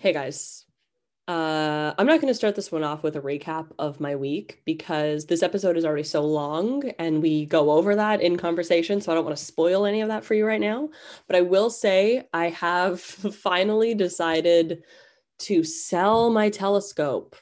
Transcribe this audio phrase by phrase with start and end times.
[0.00, 0.66] Hey guys.
[1.26, 4.60] Uh, I'm not going to start this one off with a recap of my week
[4.66, 9.00] because this episode is already so long and we go over that in conversation.
[9.00, 10.90] So I don't want to spoil any of that for you right now.
[11.26, 14.82] But I will say I have finally decided
[15.40, 17.36] to sell my telescope.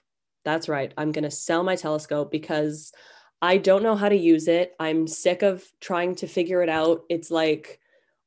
[0.44, 0.92] That's right.
[0.96, 2.92] I'm going to sell my telescope because
[3.40, 4.74] I don't know how to use it.
[4.78, 7.02] I'm sick of trying to figure it out.
[7.08, 7.80] It's like,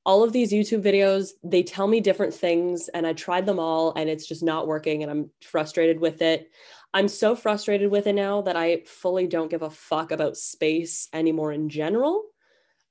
[0.06, 3.94] all of these YouTube videos, they tell me different things and I tried them all
[3.96, 6.52] and it's just not working and I'm frustrated with it.
[6.94, 11.10] I'm so frustrated with it now that I fully don't give a fuck about space
[11.12, 12.24] anymore in general.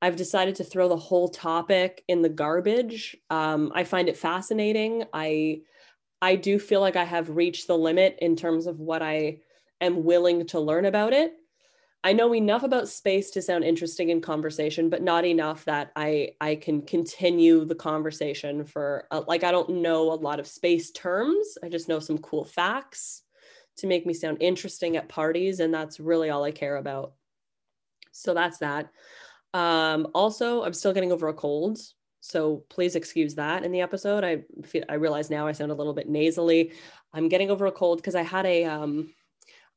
[0.03, 3.17] I've decided to throw the whole topic in the garbage.
[3.31, 5.05] Um, I find it fascinating.
[5.13, 5.63] I
[6.21, 9.39] I do feel like I have reached the limit in terms of what I
[9.81, 11.35] am willing to learn about it.
[12.07, 16.33] I know enough about space to sound interesting in conversation, but not enough that I
[16.39, 20.91] I can continue the conversation for uh, like I don't know a lot of space
[20.91, 21.57] terms.
[21.63, 23.23] I just know some cool facts
[23.79, 27.15] to make me sound interesting at parties, and that's really all I care about.
[28.13, 28.91] So that's that.
[29.55, 31.79] Um, also, I'm still getting over a cold,
[32.21, 34.25] so please excuse that in the episode.
[34.25, 36.73] I feel I realize now I sound a little bit nasally.
[37.15, 39.15] I'm getting over a cold because I had a um,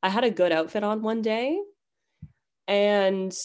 [0.02, 1.58] I had a good outfit on one day
[2.68, 3.36] and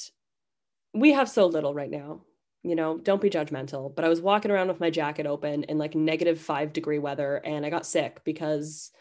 [0.94, 2.22] we have so little right now.
[2.62, 3.94] You know, don't be judgmental.
[3.94, 7.42] But I was walking around with my jacket open in like negative five degree weather
[7.44, 8.92] and I got sick because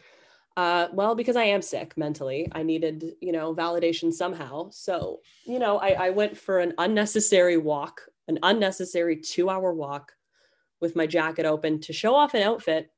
[0.56, 4.68] uh, well, because I am sick mentally, I needed, you know, validation somehow.
[4.70, 10.12] So, you know, I, I went for an unnecessary walk, an unnecessary two hour walk
[10.80, 12.90] with my jacket open to show off an outfit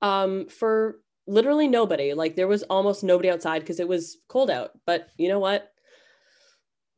[0.00, 2.14] um, for literally nobody.
[2.14, 4.70] Like there was almost nobody outside because it was cold out.
[4.86, 5.71] But you know what?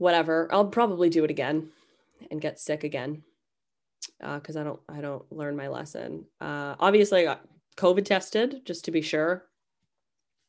[0.05, 0.49] Whatever.
[0.53, 1.71] I'll probably do it again
[2.31, 3.23] and get sick again
[4.21, 6.27] because uh, I don't I don't learn my lesson.
[6.41, 9.47] Uh, obviously, I got COVID tested just to be sure.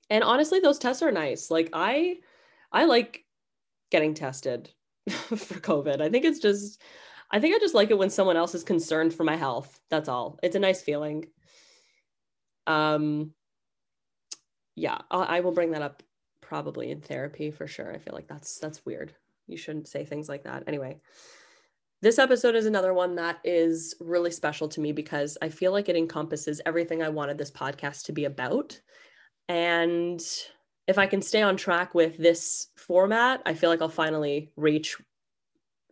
[0.10, 1.50] And honestly, those tests are nice.
[1.50, 2.18] Like I
[2.72, 3.24] I like
[3.92, 4.70] getting tested
[5.10, 6.02] for COVID.
[6.02, 6.82] I think it's just
[7.32, 9.80] I think I just like it when someone else is concerned for my health.
[9.90, 10.38] That's all.
[10.44, 11.28] It's a nice feeling.
[12.68, 13.32] Um
[14.76, 16.04] yeah, I, I will bring that up
[16.42, 17.94] probably in therapy for sure.
[17.94, 19.16] I feel like that's that's weird
[19.48, 20.64] you shouldn't say things like that.
[20.68, 21.00] Anyway,
[22.02, 25.90] this episode is another one that is really special to me because I feel like
[25.90, 28.80] it encompasses everything I wanted this podcast to be about.
[29.48, 30.22] And
[30.88, 34.98] if I can stay on track with this format, I feel like I'll finally reach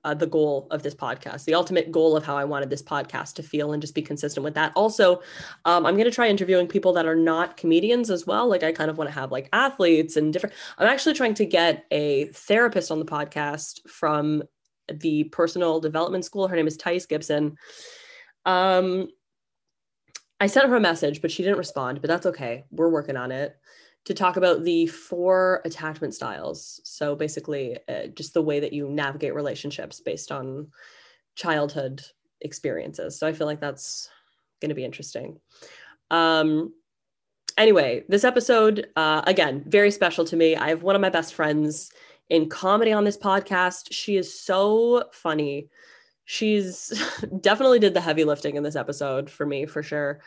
[0.03, 3.33] uh, the goal of this podcast, the ultimate goal of how I wanted this podcast
[3.35, 4.71] to feel and just be consistent with that.
[4.75, 5.21] Also,
[5.65, 8.47] um, I'm going to try interviewing people that are not comedians as well.
[8.47, 10.55] Like, I kind of want to have like athletes and different.
[10.77, 14.43] I'm actually trying to get a therapist on the podcast from
[14.87, 16.47] the personal development school.
[16.47, 17.57] Her name is Thais Gibson.
[18.45, 19.07] Um,
[20.39, 22.65] I sent her a message, but she didn't respond, but that's okay.
[22.69, 23.55] We're working on it
[24.05, 26.81] to talk about the four attachment styles.
[26.83, 30.67] So basically, uh, just the way that you navigate relationships based on
[31.35, 32.01] childhood
[32.41, 33.17] experiences.
[33.17, 34.09] So I feel like that's
[34.61, 35.39] going to be interesting.
[36.11, 36.73] Um,
[37.57, 40.55] anyway, this episode, uh, again, very special to me.
[40.55, 41.91] I have one of my best friends
[42.29, 43.87] in comedy on this podcast.
[43.91, 45.69] She is so funny.
[46.25, 46.93] She's
[47.41, 50.19] definitely did the heavy lifting in this episode for me, for sure.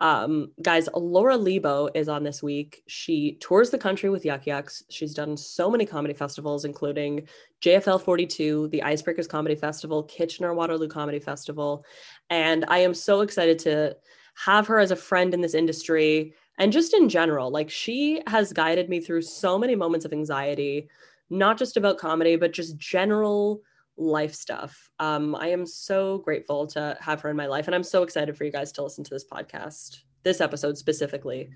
[0.00, 2.82] Um, guys, Laura Lebo is on this week.
[2.86, 4.84] She tours the country with Yuk Yuk's.
[4.90, 7.26] She's done so many comedy festivals, including
[7.62, 11.84] JFL 42, the Icebreakers Comedy Festival, Kitchener Waterloo Comedy Festival.
[12.30, 13.96] And I am so excited to
[14.44, 17.50] have her as a friend in this industry and just in general.
[17.50, 20.88] Like, she has guided me through so many moments of anxiety,
[21.28, 23.62] not just about comedy, but just general
[23.98, 24.90] life stuff.
[24.98, 28.36] Um, I am so grateful to have her in my life, and I'm so excited
[28.36, 31.50] for you guys to listen to this podcast, this episode specifically,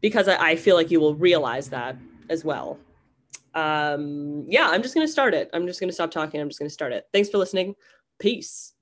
[0.00, 1.96] because I, I feel like you will realize that
[2.28, 2.78] as well.
[3.54, 5.50] Um, yeah, I'm just gonna start it.
[5.52, 6.40] I'm just gonna stop talking.
[6.40, 7.06] I'm just gonna start it.
[7.12, 7.74] Thanks for listening.
[8.18, 8.74] Peace.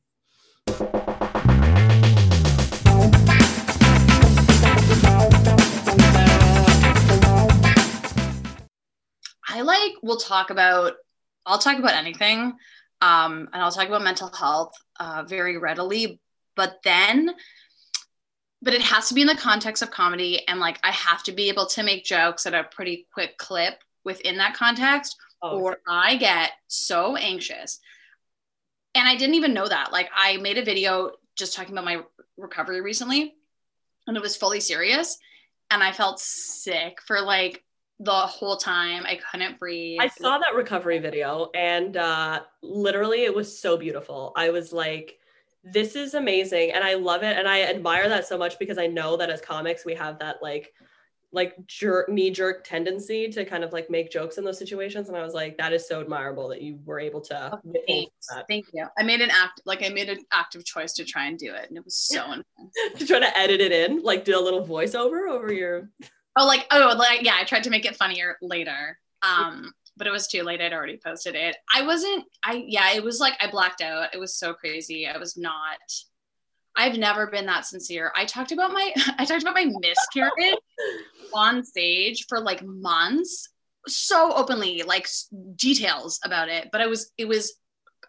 [9.48, 10.94] I like we'll talk about
[11.46, 12.54] I'll talk about anything
[13.00, 16.20] um, and I'll talk about mental health uh, very readily.
[16.54, 17.34] But then,
[18.62, 21.32] but it has to be in the context of comedy, and like I have to
[21.32, 25.78] be able to make jokes at a pretty quick clip within that context, oh, or
[25.86, 27.80] I get so anxious.
[28.94, 29.92] And I didn't even know that.
[29.92, 32.00] Like I made a video just talking about my
[32.38, 33.34] recovery recently,
[34.06, 35.18] and it was fully serious,
[35.70, 37.62] and I felt sick for like
[37.98, 39.04] the whole time.
[39.06, 39.98] I couldn't breathe.
[40.00, 44.32] I saw that recovery video and uh literally it was so beautiful.
[44.36, 45.18] I was like
[45.64, 48.86] this is amazing and I love it and I admire that so much because I
[48.86, 50.72] know that as comics we have that like
[51.32, 55.16] like jerk knee jerk tendency to kind of like make jokes in those situations and
[55.16, 58.86] i was like that is so admirable that you were able to oh, thank you
[58.96, 61.68] i made an act like i made an active choice to try and do it
[61.68, 64.64] and it was so intense to try to edit it in like do a little
[64.64, 65.90] voiceover over your
[66.36, 70.10] oh like oh like yeah i tried to make it funnier later um but it
[70.10, 73.50] was too late i'd already posted it i wasn't i yeah it was like i
[73.50, 75.78] blacked out it was so crazy i was not
[76.76, 78.12] I've never been that sincere.
[78.14, 80.58] I talked about my I talked about my miscarriage
[81.34, 83.48] on stage for like months,
[83.88, 85.08] so openly, like
[85.56, 86.68] details about it.
[86.70, 87.54] But I was it was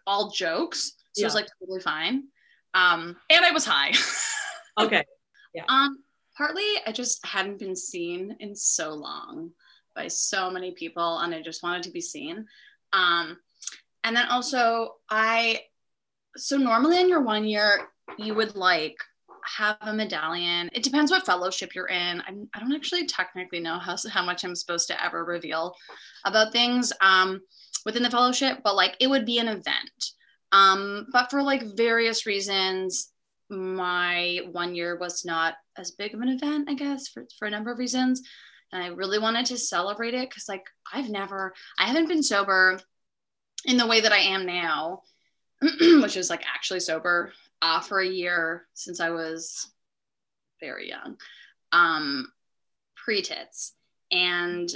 [0.06, 1.24] all jokes, so yeah.
[1.24, 2.24] it was like totally fine.
[2.74, 3.92] Um, and I was high.
[4.80, 5.04] okay.
[5.54, 5.64] Yeah.
[5.68, 5.98] Um,
[6.38, 9.50] partly I just hadn't been seen in so long
[9.94, 12.46] by so many people, and I just wanted to be seen.
[12.92, 13.36] Um,
[14.04, 15.60] and then also I
[16.36, 18.96] so normally in your one year you would like
[19.44, 20.68] have a medallion.
[20.72, 22.22] It depends what fellowship you're in.
[22.26, 25.74] I'm, I do not actually technically know how, how much I'm supposed to ever reveal
[26.24, 27.40] about things um,
[27.84, 30.12] within the fellowship, but like it would be an event.
[30.52, 33.12] Um, but for like various reasons,
[33.50, 37.50] my one year was not as big of an event, I guess, for, for a
[37.50, 38.22] number of reasons.
[38.72, 42.78] And I really wanted to celebrate it because, like, I've never, I haven't been sober
[43.64, 45.02] in the way that I am now,
[45.80, 49.70] which is like actually sober uh, for a year since I was
[50.60, 51.16] very young,
[51.72, 52.30] um,
[52.96, 53.74] pre tits.
[54.10, 54.68] And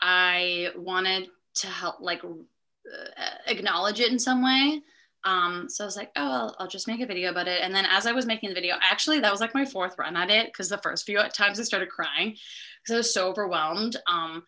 [0.00, 4.82] I wanted to help, like, uh, acknowledge it in some way.
[5.24, 7.60] Um, so I was like, oh, I'll, I'll, just make a video about it.
[7.62, 10.16] And then as I was making the video, actually, that was like my fourth run
[10.16, 12.36] at it because the first few times I started crying
[12.82, 13.96] because I was so overwhelmed.
[14.06, 14.44] Um,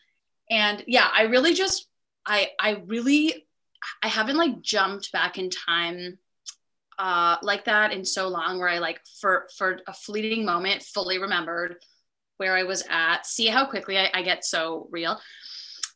[0.51, 1.89] and yeah, I really just,
[2.25, 3.47] I, I really,
[4.03, 6.19] I haven't like jumped back in time
[6.99, 11.19] uh, like that in so long where I like for for a fleeting moment fully
[11.19, 11.77] remembered
[12.37, 13.27] where I was at.
[13.27, 15.19] See how quickly I, I get so real.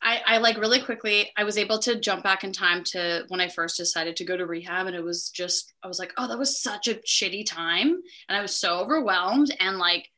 [0.01, 3.41] I, I like really quickly I was able to jump back in time to when
[3.41, 6.27] I first decided to go to rehab and it was just I was like oh
[6.27, 10.09] that was such a shitty time and I was so overwhelmed and like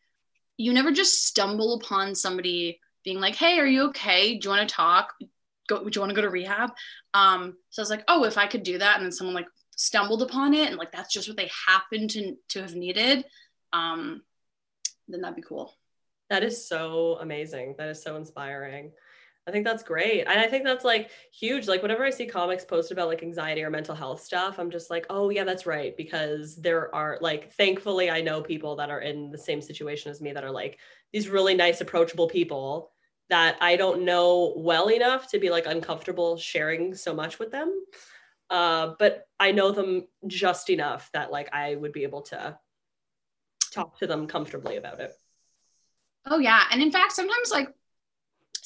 [0.58, 4.38] you never just stumble upon somebody being like hey are you okay?
[4.38, 5.14] Do you want to talk?
[5.68, 6.72] Go do you want to go to rehab?
[7.14, 9.48] Um so I was like oh if I could do that and then someone like
[9.76, 13.24] stumbled upon it and like that's just what they happened to to have needed
[13.72, 14.22] um
[15.08, 15.74] then that'd be cool.
[16.30, 17.76] That is so amazing.
[17.78, 18.92] That is so inspiring
[19.50, 20.22] I think that's great.
[20.22, 21.68] And I think that's like huge.
[21.68, 24.92] Like whenever I see comics post about like anxiety or mental health stuff, I'm just
[24.92, 25.98] like, oh yeah, that's right.
[25.98, 30.22] Because there are like, thankfully, I know people that are in the same situation as
[30.22, 30.78] me that are like
[31.12, 32.92] these really nice, approachable people
[33.32, 37.74] that I don't know well enough to be like uncomfortable sharing so much with them.
[38.52, 42.56] Uh, but I know them just enough that like I would be able to
[43.74, 45.12] talk to them comfortably about it.
[46.26, 47.70] Oh yeah, and in fact, sometimes like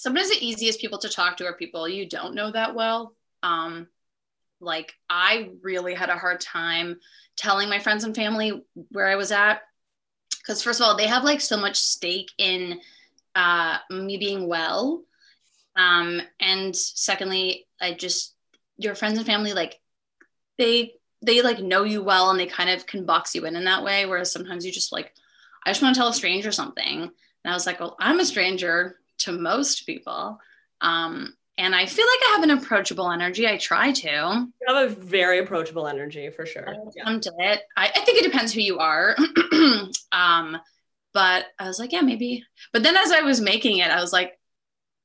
[0.03, 3.15] sometimes the easiest people to talk to are people you don't know that well.
[3.41, 3.87] Um,
[4.59, 6.99] like I really had a hard time
[7.37, 9.61] telling my friends and family where I was at
[10.37, 12.81] because first of all, they have like so much stake in
[13.33, 15.03] uh, me being well,
[15.77, 18.35] um, and secondly, I just
[18.77, 19.79] your friends and family like
[20.57, 23.63] they they like know you well and they kind of can box you in in
[23.63, 25.13] that way whereas sometimes you just like
[25.63, 27.03] i just want to tell a stranger something.
[27.03, 27.11] And
[27.45, 30.39] i was like well i'm a stranger to most people
[30.81, 34.91] um, and i feel like i have an approachable energy i try to you have
[34.91, 37.19] a very approachable energy for sure I, yeah.
[37.39, 37.61] it.
[37.77, 39.15] I, I think it depends who you are
[40.11, 40.57] um,
[41.13, 44.13] but i was like yeah maybe but then as i was making it i was
[44.13, 44.33] like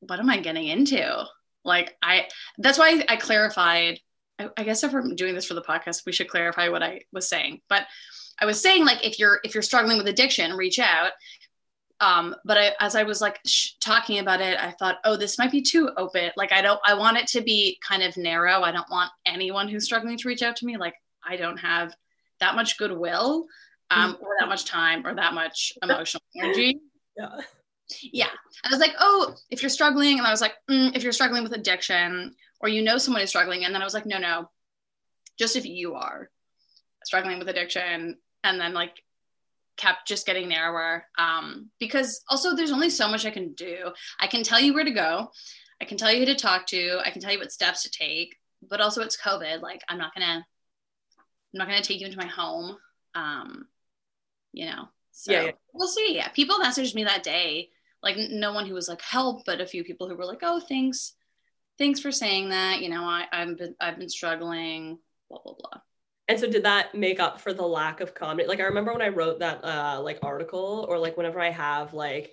[0.01, 1.27] what am i getting into
[1.69, 4.01] like I that's why I clarified.
[4.39, 7.03] I, I guess if we're doing this for the podcast, we should clarify what I
[7.13, 7.61] was saying.
[7.69, 7.85] But
[8.41, 11.13] I was saying like if you're if you're struggling with addiction, reach out.
[12.01, 15.39] Um, but I, as I was like sh- talking about it, I thought, oh, this
[15.39, 16.31] might be too open.
[16.37, 18.63] Like I don't, I want it to be kind of narrow.
[18.63, 20.77] I don't want anyone who's struggling to reach out to me.
[20.77, 20.95] Like
[21.27, 21.95] I don't have
[22.41, 23.47] that much goodwill,
[23.91, 26.81] um, or that much time, or that much emotional energy.
[27.17, 27.41] Yeah
[28.03, 28.29] yeah
[28.65, 31.43] i was like oh if you're struggling and i was like mm, if you're struggling
[31.43, 34.49] with addiction or you know someone is struggling and then i was like no no
[35.39, 36.31] just if you are
[37.05, 39.03] struggling with addiction and then like
[39.79, 43.91] kept just getting narrower um, because also there's only so much i can do.
[44.21, 45.31] I can tell you where to go.
[45.81, 47.01] I can tell you who to talk to.
[47.05, 48.37] I can tell you what steps to take.
[48.69, 49.63] But also it's covid.
[49.63, 50.45] Like i'm not gonna
[51.17, 52.77] i'm not gonna take you into my home
[53.15, 53.67] um,
[54.53, 54.89] you know?
[55.13, 55.51] So yeah, yeah.
[55.73, 56.15] we'll see.
[56.15, 57.71] Yeah people messaged me that day.
[58.03, 60.61] Like no one who was like help, but a few people who were like, oh,
[60.61, 61.15] thanks,
[61.79, 62.81] thanks for saying that.
[62.81, 65.81] You know, I, I've been I've been struggling, blah blah blah.
[66.29, 68.47] And so did that make up for the lack of comedy?
[68.49, 71.95] Like I remember when I wrote that uh like article or like whenever I have
[71.95, 72.33] like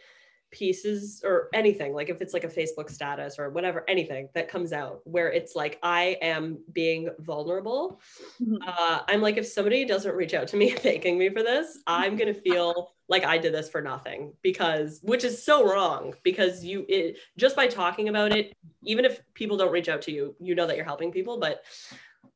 [0.52, 4.72] pieces or anything, like if it's like a Facebook status or whatever, anything that comes
[4.74, 8.00] out where it's like I am being vulnerable.
[8.42, 8.58] Mhm.
[8.66, 12.16] Uh, I'm like, if somebody doesn't reach out to me thanking me for this, I'm
[12.16, 16.86] gonna feel like I did this for nothing because, which is so wrong because you
[16.88, 20.56] it just by talking about it, even if people don't reach out to you, you
[20.56, 21.64] know that you're helping people, but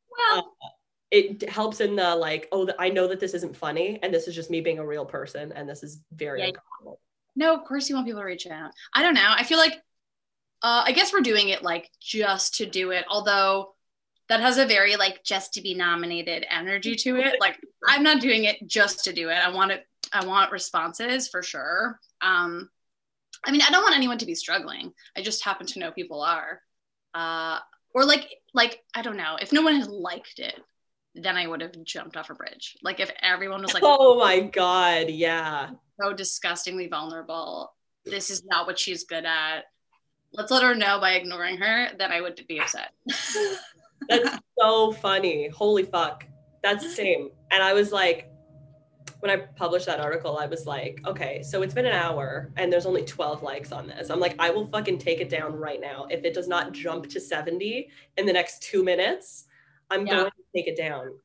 [0.10, 0.56] Well,
[1.12, 4.28] it helps in the like, oh, th- I know that this isn't funny and this
[4.28, 6.48] is just me being a real person and this is very Yeah.
[6.48, 7.00] uncomfortable.
[7.36, 8.72] no, of course you want people to reach out.
[8.94, 9.26] I don't know.
[9.28, 9.74] I feel like,
[10.62, 13.76] uh, I guess we're doing it like just to do it, although
[14.28, 17.40] that has a very like just to be nominated energy to it.
[17.40, 19.36] Like I'm not doing it just to do it.
[19.36, 19.86] I want it.
[20.14, 22.00] I want responses for sure.
[22.22, 22.70] Um,
[23.46, 24.94] I mean, I don't want anyone to be struggling.
[25.18, 26.62] I just happen to know people are,
[27.16, 27.60] uh,
[27.96, 29.38] or like like I don't know.
[29.42, 30.60] If no one has liked it,
[31.16, 32.78] then I would have jumped off a bridge.
[32.82, 35.72] Like if everyone was like, oh my god, yeah.
[36.00, 37.74] so disgustingly vulnerable.
[38.06, 39.66] This is not what she's good at.
[40.34, 41.90] Let's let her know by ignoring her.
[41.98, 42.92] Then I would be upset.
[44.10, 45.50] That's so funny.
[45.50, 46.26] Holy fuck.
[46.64, 47.30] That's the same.
[47.52, 48.30] And I was like,
[49.20, 52.72] when I published that article, I was like, okay, so it's been an hour and
[52.72, 54.10] there's only 12 likes on this.
[54.10, 56.08] I'm like, I will fucking take it down right now.
[56.10, 59.46] If it does not jump to 70 in the next two minutes,
[59.90, 60.16] I'm Yeah.
[60.16, 61.20] going to take it down.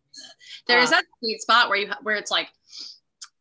[0.66, 2.48] there is Uh, that sweet spot where you where it's like,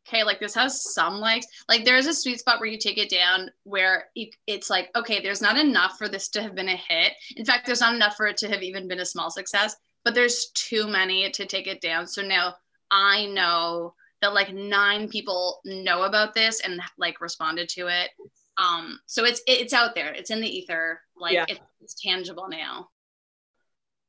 [0.08, 1.46] okay, like this has some likes.
[1.70, 4.90] Like there is a sweet spot where you take it down where you, it's like,
[4.96, 7.14] okay, there's not enough for this to have been a hit.
[7.36, 9.76] In fact, there's not enough for it to have even been a small success.
[10.04, 12.08] But there's too many to take it down.
[12.08, 12.56] So now
[12.92, 18.10] I know that like nine people know about this and like responded to it.
[18.58, 20.12] Um, so it's it's out there.
[20.14, 21.02] It's in the ether.
[21.16, 21.46] Like Yeah.
[21.48, 22.90] it's, it's tangible now.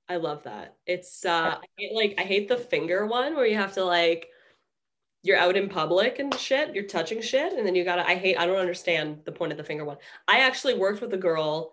[0.08, 0.76] I love that.
[0.86, 4.28] It's uh I hate, like I hate the finger one where you have to like
[5.22, 8.38] you're out in public and shit, you're touching shit, and then you gotta I hate
[8.38, 9.96] I don't understand the point of the finger one.
[10.28, 11.72] I actually worked with a girl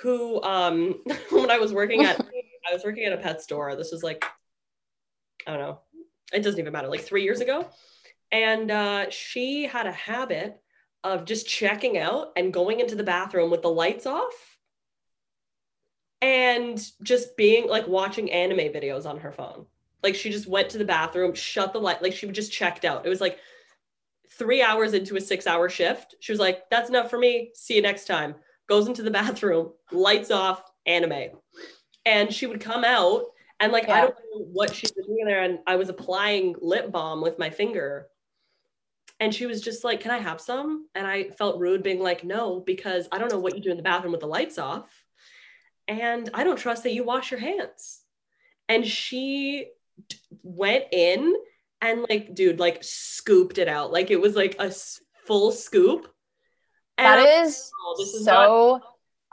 [0.00, 2.20] who um when I was working at
[2.70, 3.74] I was working at a pet store.
[3.74, 4.24] This was like
[5.46, 5.80] I don't know.
[6.32, 7.68] It doesn't even matter, like three years ago.
[8.30, 10.60] And uh she had a habit
[11.02, 14.51] of just checking out and going into the bathroom with the lights off
[16.22, 19.66] and just being like watching anime videos on her phone.
[20.02, 23.04] Like she just went to the bathroom, shut the light, like she just checked out.
[23.04, 23.38] It was like
[24.30, 26.14] three hours into a six hour shift.
[26.20, 27.50] She was like, that's enough for me.
[27.54, 28.36] See you next time.
[28.68, 31.30] Goes into the bathroom, lights off, anime.
[32.06, 33.24] And she would come out
[33.60, 35.42] and like, I don't know what she was doing there.
[35.42, 38.08] And I was applying lip balm with my finger.
[39.20, 40.88] And she was just like, Can I have some?
[40.96, 43.76] And I felt rude being like, No, because I don't know what you do in
[43.76, 45.01] the bathroom with the lights off
[45.92, 48.00] and I don't trust that you wash your hands.
[48.68, 49.68] And she
[50.08, 51.34] d- went in
[51.80, 53.92] and like, dude, like scooped it out.
[53.92, 56.08] Like it was like a s- full scoop.
[56.98, 58.80] And That is oh, is so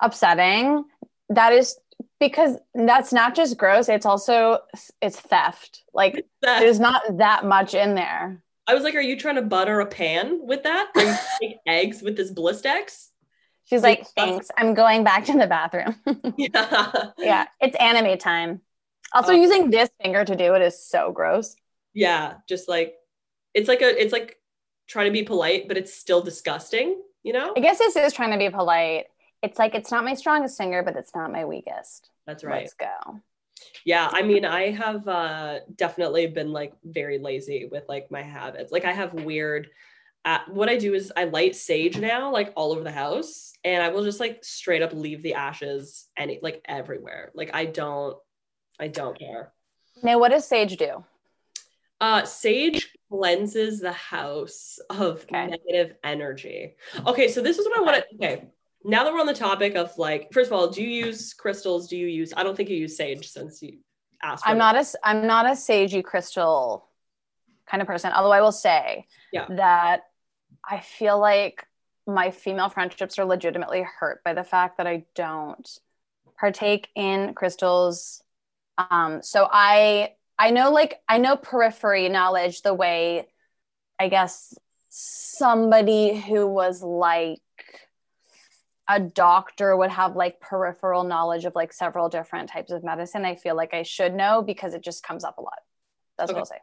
[0.01, 0.85] upsetting.
[1.29, 1.77] That is
[2.19, 4.59] because that's not just gross, it's also
[5.01, 5.83] it's theft.
[5.93, 8.43] Like that- there's not that much in there.
[8.67, 10.91] I was like, are you trying to butter a pan with that?
[10.95, 13.07] Are you eggs with this Blistex?
[13.69, 14.49] She's like, "Thanks.
[14.57, 15.95] I'm going back to the bathroom."
[16.37, 17.11] Yeah.
[17.17, 18.61] yeah, it's anime time.
[19.13, 19.35] Also Oh.
[19.35, 21.55] using this finger to do it is so gross.
[21.93, 22.35] Yeah.
[22.47, 22.95] Just like
[23.53, 24.37] it's like a it's like
[24.87, 27.53] trying to be polite, but it's still disgusting, you know?
[27.55, 29.05] I guess this is trying to be polite.
[29.41, 32.09] It's like it's not my strongest finger, but it's not my weakest.
[32.27, 32.61] That's right.
[32.63, 33.19] Let's go.
[33.85, 38.71] Yeah, I mean, I have uh, definitely been like very lazy with like my habits.
[38.71, 39.69] Like, I have weird.
[40.25, 43.81] Uh, what I do is I light sage now, like all over the house, and
[43.81, 47.31] I will just like straight up leave the ashes any like everywhere.
[47.33, 48.17] Like, I don't,
[48.79, 49.53] I don't care.
[50.03, 51.03] Now, what does sage do?
[52.01, 55.47] Uh, sage cleanses the house of Okay.
[55.47, 56.75] negative energy.
[57.07, 58.15] Okay, so this is what I want to.
[58.15, 58.45] Okay,
[58.83, 61.87] now that we're on the topic of like, first of all, do you use crystals?
[61.87, 62.33] Do you use?
[62.35, 63.79] I don't think you use sage since you
[64.21, 64.43] asked.
[64.45, 64.85] I'm not a.
[65.03, 66.87] I'm not a sagey crystal
[67.65, 68.11] kind of person.
[68.13, 69.45] Although I will say Yeah.
[69.49, 70.03] that
[70.69, 71.65] I feel like
[72.05, 75.67] my female friendships are legitimately hurt by the fact that I don't
[76.39, 78.23] partake in crystals.
[78.77, 83.27] Um, so I I know like I know periphery knowledge the way
[83.99, 84.57] I guess
[84.89, 87.41] somebody who was like
[88.87, 93.25] a doctor would have like peripheral knowledge of like several different types of medicine.
[93.25, 95.59] I feel like I should know because it just comes up a lot.
[96.17, 96.37] That's Okay.
[96.37, 96.61] what I'll say.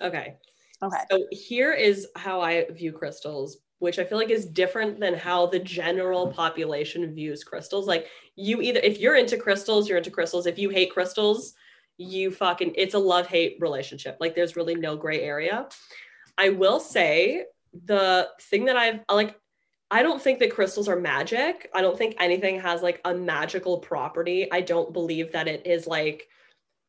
[0.00, 0.36] Okay.
[0.82, 1.02] Okay.
[1.10, 5.46] So here is how I view crystals, which I feel like is different than how
[5.46, 7.86] the general population views crystals.
[7.86, 10.46] Like you either if you're into crystals, you're into crystals.
[10.46, 11.54] If you hate crystals,
[11.98, 14.18] you fucking it's a love hate relationship.
[14.20, 15.68] Like there's really no gray area.
[16.38, 17.44] I will say
[17.84, 19.38] the thing that I've like
[19.90, 21.70] I don't think that crystals are magic.
[21.72, 24.50] I don't think anything has like a magical property.
[24.50, 26.28] I don't believe that it is like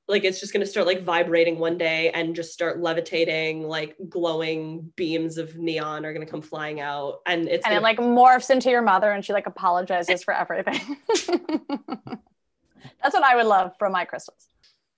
[0.07, 3.95] like it's just going to start like vibrating one day and just start levitating like
[4.09, 7.83] glowing beams of neon are going to come flying out and it's and gonna- it
[7.83, 10.97] like morphs into your mother and she like apologizes for everything.
[13.03, 14.47] That's what i would love from my crystals.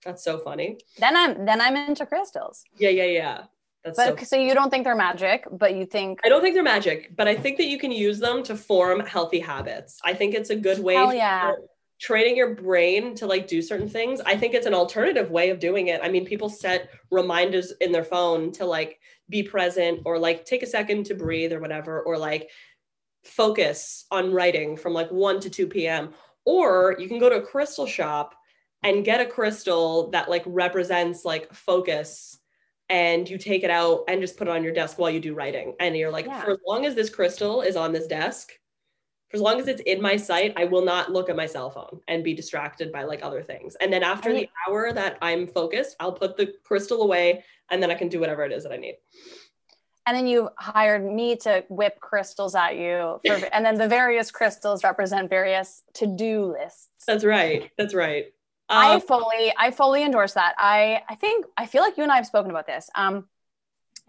[0.05, 0.77] That's so funny.
[0.99, 2.63] Then i'm then i'm into crystals.
[2.77, 3.43] Yeah yeah yeah.
[3.83, 6.53] That's but so so you don't think they're magic but you think I don't think
[6.53, 9.99] they're magic, but I think that you can use them to form healthy habits.
[10.03, 11.53] I think it's a good way yeah.
[11.99, 14.21] Training your brain to like do certain things.
[14.25, 15.99] I think it's an alternative way of doing it.
[16.01, 20.63] I mean, people set reminders in their phone to like be present or like take
[20.63, 22.49] a second to breathe or whatever, or like
[23.25, 26.13] focus on writing from like 1 to 2 p.m.
[26.45, 28.33] Or you can go to a crystal shop
[28.81, 32.39] and get a crystal that like represents like focus
[32.87, 35.35] and you take it out and just put it on your desk while you do
[35.35, 35.75] writing.
[35.81, 36.41] And you're like, Yeah.
[36.41, 38.53] for as long as this crystal is on this desk,
[39.29, 41.69] for as long as it's in my sight, I will not look at my cell
[41.69, 43.75] phone and be distracted by like other things.
[43.75, 47.81] And then after I the hour that I'm focused, I'll put the crystal away and
[47.81, 48.95] then I can do whatever it is that I need.
[50.07, 54.31] and then you hired me to whip crystals at you for, and then the various
[54.31, 57.69] crystals represent various to-do lists That's right.
[57.77, 58.25] That's right.
[58.69, 60.55] I Um, fully, I fully endorse that.
[60.57, 62.89] I, I think, I feel like you and I have spoken about this.
[62.95, 63.27] Um,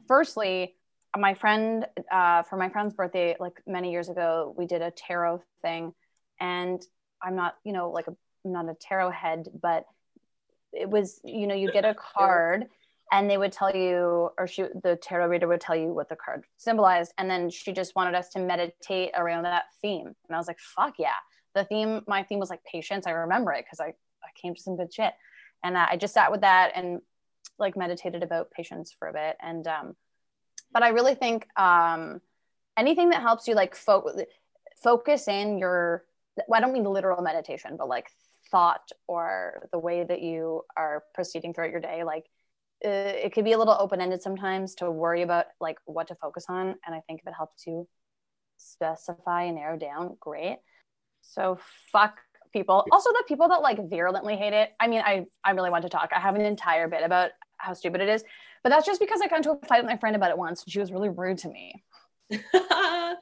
[0.06, 0.76] firstly,
[1.16, 5.42] my friend, uh, for my friend's birthday, like many years ago, we did a tarot
[5.62, 5.92] thing,
[6.40, 6.82] and
[7.22, 8.14] I'm not, you know, like a,
[8.44, 9.84] I'm not a tarot head, but
[10.72, 12.66] it was, you know, you get a card,
[13.12, 16.16] and they would tell you, or she, the tarot reader would tell you what the
[16.16, 20.36] card symbolized, and then she just wanted us to meditate around that theme, and I
[20.36, 21.18] was like, fuck yeah.
[21.54, 23.08] The theme, my theme was like patience.
[23.08, 25.12] I remember it because I I came to some good shit.
[25.62, 27.00] And uh, I just sat with that and
[27.58, 29.36] like meditated about patience for a bit.
[29.40, 29.96] And, um,
[30.72, 32.20] but I really think um,
[32.76, 34.10] anything that helps you like fo-
[34.82, 36.04] focus in your,
[36.48, 38.10] well, I don't mean literal meditation, but like
[38.50, 42.26] thought or the way that you are proceeding throughout your day, like
[42.84, 46.14] uh, it could be a little open ended sometimes to worry about like what to
[46.14, 46.76] focus on.
[46.86, 47.86] And I think if it helps you
[48.56, 50.58] specify and narrow down, great.
[51.22, 51.58] So
[51.92, 52.18] fuck
[52.52, 52.86] people.
[52.90, 54.70] Also the people that like virulently hate it.
[54.80, 56.10] I mean, I I really want to talk.
[56.14, 58.24] I have an entire bit about how stupid it is,
[58.62, 60.62] but that's just because I got into a fight with my friend about it once.
[60.62, 61.82] And she was really rude to me.
[62.54, 63.16] I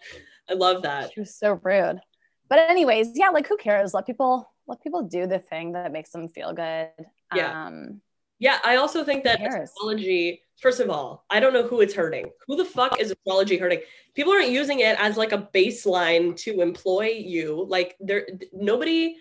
[0.55, 1.13] love that.
[1.13, 2.01] She was so rude.
[2.49, 3.95] But anyways, yeah, like who cares?
[3.95, 6.91] Let people let people do the thing that makes them feel good.
[7.35, 7.67] Yeah.
[7.67, 8.01] Um
[8.39, 12.31] Yeah, I also think that astrology, first of all, I don't know who it's hurting.
[12.47, 13.81] Who the fuck is astrology hurting?
[14.15, 17.67] People aren't using it as like a baseline to employ you.
[17.69, 19.17] Like there nobody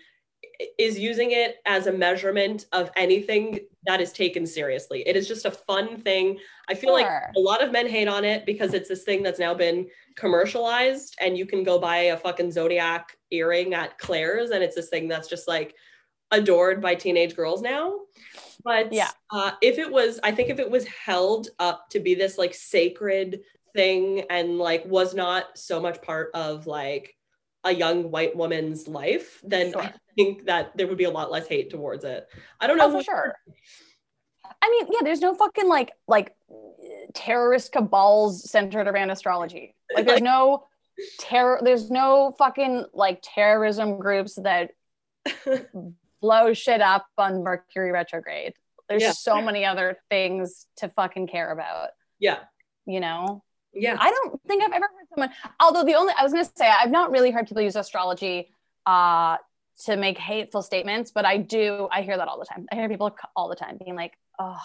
[0.76, 5.02] is using it as a measurement of anything that is taken seriously.
[5.06, 6.38] It is just a fun thing.
[6.68, 9.38] I feel like a lot of men hate on it because it's this thing that's
[9.38, 14.62] now been commercialized and you can go buy a fucking zodiac earring at Claire's and
[14.64, 15.74] it's this thing that's just like
[16.32, 17.94] adored by teenage girls now.
[18.64, 19.10] But Yeah.
[19.30, 22.52] uh, if it was, I think if it was held up to be this like
[22.52, 23.40] sacred
[23.76, 27.14] thing and like was not so much part of like
[27.64, 29.92] a young white woman's life, then I Sure.
[30.18, 32.26] Think that there would be a lot less hate towards it.
[32.60, 33.34] I don't know Oh, for sure.
[34.60, 36.34] I mean, yeah, there's no fucking like like
[37.14, 39.74] terrorist cabals centered around astrology.
[39.94, 40.64] Like there's no
[41.20, 44.70] terror there's no fucking like terrorism groups that
[46.20, 48.54] blow shit up on Mercury retrograde.
[48.88, 49.12] There's Yeah.
[49.12, 52.38] so many other things to fucking care about, Yeah,
[52.86, 53.44] you know?
[53.74, 53.96] yeah.
[54.00, 56.90] I don't think I've ever heard someone although the only I was gonna say I've
[56.90, 58.50] not really heard people use astrology
[58.86, 59.36] uh
[59.84, 62.66] to make hateful statements, but I do I hear that all the time.
[62.72, 64.60] I hear people all the time being like, oh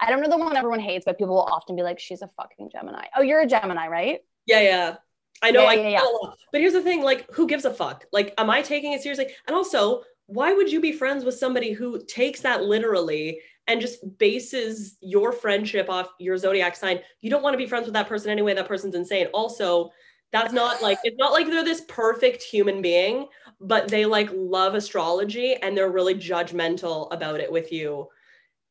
[0.00, 2.28] I don't know the one everyone hates, but people will often be like, she's a
[2.36, 3.06] fucking Gemini.
[3.16, 4.20] Oh, you're a Gemini, right?
[4.46, 4.96] Yeah, yeah.
[5.42, 6.30] I know Yeah, I yeah, yeah.
[6.52, 8.04] But here's the thing, like who gives a fuck?
[8.12, 9.28] Like am I taking it seriously?
[9.46, 14.18] And also, why would you be friends with somebody who takes that literally and just
[14.18, 17.00] bases your friendship off your zodiac sign?
[17.22, 18.54] You don't want to be friends with that person anyway.
[18.54, 19.28] That person's insane.
[19.32, 19.90] Also,
[20.32, 23.28] that's not like it's not like they're this perfect human being,
[23.60, 28.08] but they like love astrology and they're really judgmental about it with you.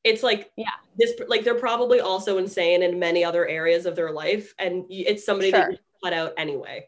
[0.04, 0.70] It's like Yeah.
[0.98, 5.26] this like they're probably also insane in many other areas of their life and it's
[5.26, 5.60] somebody Sure.
[5.62, 6.88] that you cut out anyway.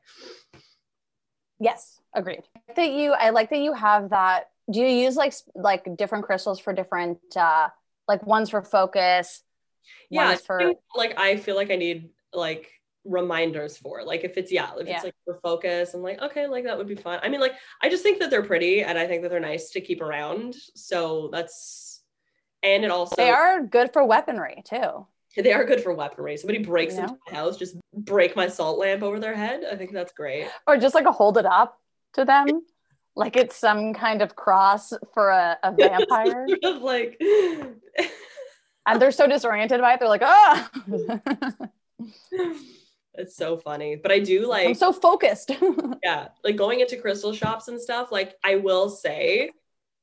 [1.60, 2.44] Yes, agreed.
[2.76, 4.50] That you I like that you have that.
[4.72, 7.70] Do you use like like different crystals for different uh
[8.08, 9.44] like ones for focus?
[10.10, 12.72] Yeah, ones for like I feel like I need like
[13.06, 14.96] reminders for like if it's yeah if Yeah.
[14.96, 17.54] it's like for focus i'm like okay like that would be fun i mean like
[17.82, 20.56] i just think that they're pretty and i think that they're nice to keep around
[20.76, 22.02] so that's
[22.62, 25.08] And it also They are good for weaponry too.
[25.38, 26.36] they are good for weaponry.
[26.36, 27.08] Somebody breaks You know?
[27.08, 29.64] into my house, just break my salt lamp over their head.
[29.72, 30.50] I think that's great.
[30.68, 31.80] Or just like hold it up
[32.16, 32.48] to them.
[33.16, 36.46] Like it's some kind of cross for a, a vampire.
[36.82, 37.16] Like
[38.86, 40.00] and they're so disoriented by it.
[40.02, 40.70] They're like, ah,
[43.20, 43.96] it's so funny.
[43.96, 45.52] But I do like I'm so focused.
[46.04, 49.52] yeah like going into crystal shops and stuff like i will say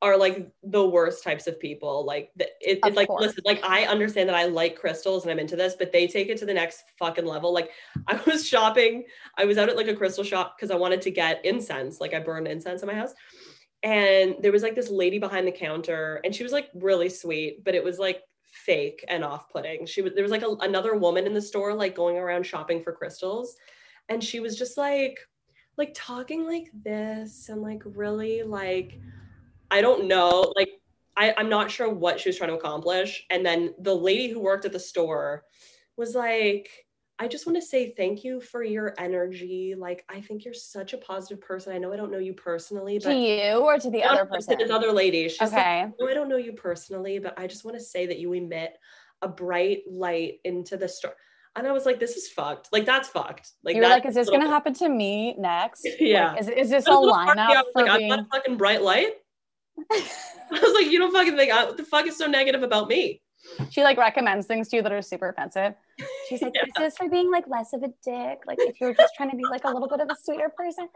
[0.02, 3.22] are like the worst types of people like the, it, it's like course.
[3.22, 6.28] listen like i understand that i like crystals and i'm into this but they take
[6.28, 7.70] it to the next fucking level like
[8.06, 9.04] i was shopping
[9.38, 12.12] i was out at like a crystal shop because i wanted to get incense like
[12.12, 13.14] i burned incense in my house
[13.82, 17.64] and there was like this lady behind the counter and she was like really sweet
[17.64, 18.22] but it was like
[18.56, 21.94] fake and off-putting she was there was like a, another woman in the store like
[21.94, 23.56] going around shopping for crystals
[24.08, 25.18] and she was just like
[25.76, 28.98] like talking like this and like really like
[29.70, 30.70] I don't know like
[31.16, 33.24] I, I'm not sure what she was trying to accomplish.
[33.30, 35.44] And then the lady who worked at the store
[35.96, 36.68] was like,
[37.18, 39.74] I just want to say thank you for your energy.
[39.76, 41.72] Like, I think you're such a positive person.
[41.72, 44.58] I know I don't know you personally, but to you or to the other person?
[44.58, 45.28] this other lady.
[45.28, 45.86] She's like, Okay.
[45.98, 48.76] no, I don't know you personally, but I just want to say that you emit
[49.22, 51.14] a bright light into the store.
[51.56, 52.68] And I was like, this is fucked.
[52.70, 53.52] Like, that's fucked.
[53.64, 55.88] Like, you were that's like, is this going to happen to me next?
[55.98, 56.32] Yeah.
[56.32, 57.64] Like, is, is this a I was lineup out.
[57.72, 58.08] for Like, I'm being?
[58.10, 59.12] not a fucking bright light.
[59.90, 60.02] I
[60.50, 63.22] was like, you don't fucking think, I, what the fuck is so negative about me?
[63.70, 65.74] she like recommends things to you that are super offensive.
[66.28, 66.62] She's like, Yeah.
[66.76, 68.40] this is for being like less of a dick.
[68.46, 70.88] Like if you're just trying to be like a little bit of a sweeter person.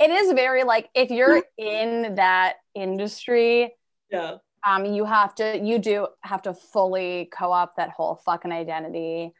[0.00, 3.74] It is very like if you're in that industry,
[4.10, 4.36] Yeah.
[4.66, 9.32] um, you have to you do have to fully co-op that whole fucking identity,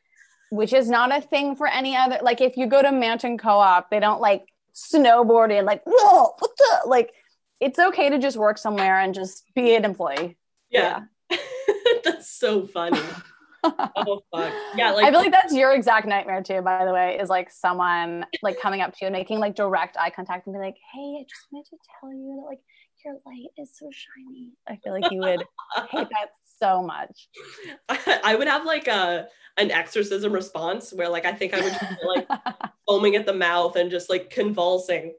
[0.50, 2.18] which is not a thing for any other.
[2.22, 6.50] Like if you go to Mountain Co-op, they don't like snowboard and like whoa, what
[6.58, 7.12] the like.
[7.60, 10.36] It's okay to just work somewhere and just be an employee.
[10.70, 11.02] Yeah.
[12.04, 13.00] that's so funny.
[13.64, 14.52] Oh, fuck.
[14.76, 14.92] Yeah.
[14.92, 18.26] Like, I feel like that's your exact nightmare too, by the way, is like someone
[18.42, 21.18] like coming up to you and making like direct eye contact and be like, Hey,
[21.20, 22.60] I just wanted to tell you that like
[23.04, 24.52] your light is so shiny.
[24.66, 25.44] I feel like you would
[25.90, 27.28] hate that so much.
[27.88, 31.72] I, I would have like a an exorcism response where like I think I would
[31.72, 32.28] just be like
[32.88, 35.14] foaming at the mouth and just like convulsing.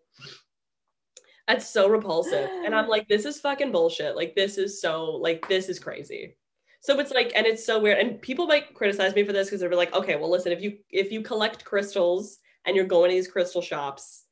[1.47, 2.49] That's so repulsive.
[2.65, 4.15] And I'm like, this is fucking bullshit.
[4.15, 6.35] Like this is so like this is crazy.
[6.85, 7.97] So it's like, and it's so weird.
[7.97, 10.77] And people might criticize me for this because they're like, okay, well, listen, if you
[10.91, 14.25] if you collect crystals and you're going to these crystal shops,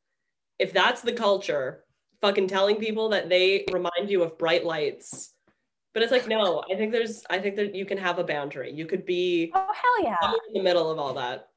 [0.60, 1.84] if that's the culture,
[2.22, 5.34] fucking telling people that they remind you of bright lights.
[5.96, 8.72] But it's like, no, I think there's I think that you can have a boundary.
[8.72, 10.32] You could be oh hell yeah.
[10.50, 11.48] in the middle of all that.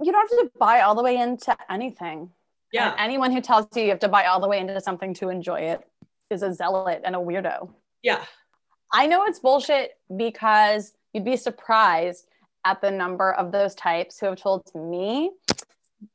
[0.00, 2.30] You don't have to buy all the way into anything.
[2.72, 2.92] Yeah.
[2.92, 5.28] And anyone who tells you you have to buy all the way into something to
[5.28, 5.80] enjoy it
[6.30, 7.68] is a zealot and a weirdo.
[8.00, 8.24] Yeah.
[8.92, 12.26] I know it's bullshit because you'd be surprised
[12.64, 15.30] at the number of those types who have told me,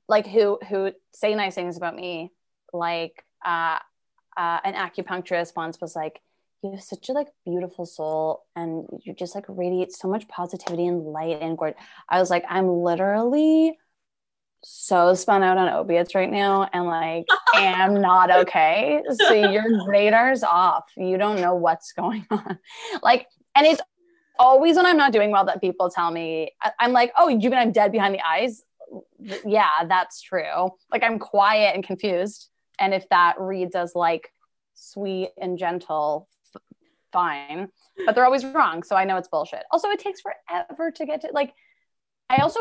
[0.08, 2.32] like who who say nice things about me.
[2.72, 3.80] Like uh,
[4.38, 6.22] uh, an acupuncturist once was like,
[6.62, 10.86] "You have such a like beautiful soul, and you just like radiate so much positivity
[10.86, 13.78] and light and gorgeous." I was like, "I'm literally."
[14.69, 17.25] So spun out on opiates right now and like
[17.56, 19.01] am not okay.
[19.12, 20.84] So your radar's off.
[20.97, 22.60] You don't know what's going on.
[23.01, 23.82] Like, and it's
[24.38, 26.51] always when I'm not doing well that people tell me,
[26.82, 28.62] I'm like, oh, you mean I'm dead behind the eyes?
[29.45, 30.69] Yeah, that's true.
[30.91, 32.49] Like I'm quiet and confused.
[32.77, 34.34] And if that reads as like
[34.73, 36.27] sweet and gentle,
[37.13, 37.69] fine.
[38.06, 38.84] But they're always wrong.
[38.84, 39.63] So I know it's bullshit.
[39.71, 41.53] Also, it takes forever to get to like,
[42.30, 42.60] I also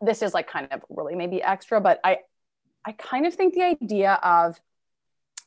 [0.00, 2.18] this is like kind of really maybe extra, but I
[2.84, 4.60] I kind of think the idea of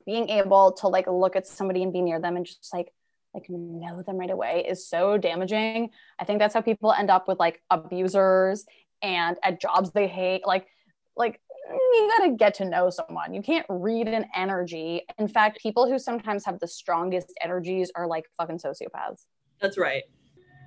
[0.06, 2.94] being able to like look at somebody and be near them and just like
[3.34, 5.90] like know them right away is so damaging.
[6.20, 8.66] I think that's how people end up with like abusers
[9.02, 10.46] and at jobs they hate.
[10.46, 10.68] Like
[11.16, 11.40] like
[11.70, 13.34] you got to get to know someone.
[13.34, 15.04] You can't read an energy.
[15.18, 19.26] In fact, people who sometimes have the strongest energies are like fucking sociopaths.
[19.60, 20.04] That's right.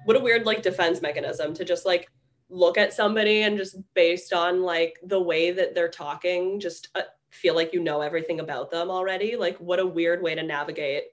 [0.07, 2.09] What a weird like defense mechanism to just like
[2.49, 7.03] look at somebody and just based on like the way that they're talking, just uh,
[7.31, 9.37] feel like you know everything about them already.
[9.37, 11.05] Like what a weird way to navigate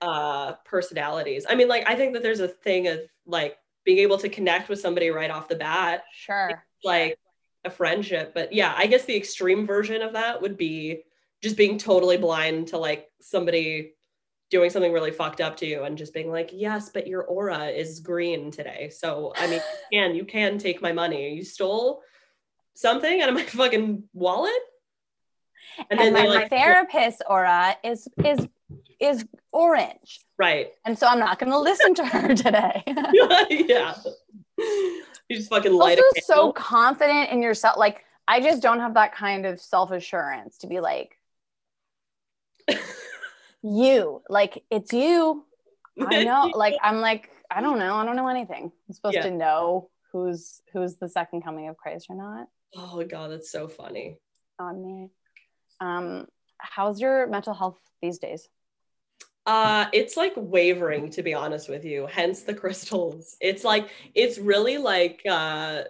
[0.00, 1.46] uh personalities.
[1.48, 4.68] I mean like I think that there's a thing of like being able to connect
[4.68, 6.64] with somebody right off the bat, Sure.
[6.84, 7.18] like
[7.64, 11.02] a friendship, but yeah, I guess the extreme version of that would be
[11.42, 13.94] just being totally blind to like somebody
[14.50, 17.66] doing something really fucked up to you and just being like, yes, but your aura
[17.66, 18.90] is green today.
[18.90, 19.64] So I mean, you
[19.98, 21.34] can you can take my money.
[21.34, 22.02] You stole
[22.74, 24.52] something out of my fucking wallet,
[25.90, 28.46] And, then my, they my like therapist aura is is
[29.00, 30.20] is orange.
[30.38, 30.68] Right.
[30.84, 32.82] And so I'm not going to listen to her today.
[32.86, 33.94] yeah.
[34.58, 37.76] You just fucking light also so confident in yourself.
[37.76, 41.18] Like I just don't have that kind of self assurance to be like,
[43.66, 45.44] you, like it's you.
[46.00, 46.50] I know.
[46.54, 47.94] Like I'm like I don't know.
[47.94, 48.70] I don't know anything.
[48.88, 49.22] I'm supposed Yeah.
[49.22, 52.48] to know who's who's the second coming of Christ or not.
[52.74, 54.18] Oh god, that's so funny.
[54.58, 55.10] On me.
[55.80, 56.26] Um,
[56.58, 58.48] how's your mental health these days?
[59.44, 62.06] Uh, it's like wavering, to be honest with you.
[62.10, 63.36] Hence the crystals.
[63.40, 65.82] It's like it's really like uh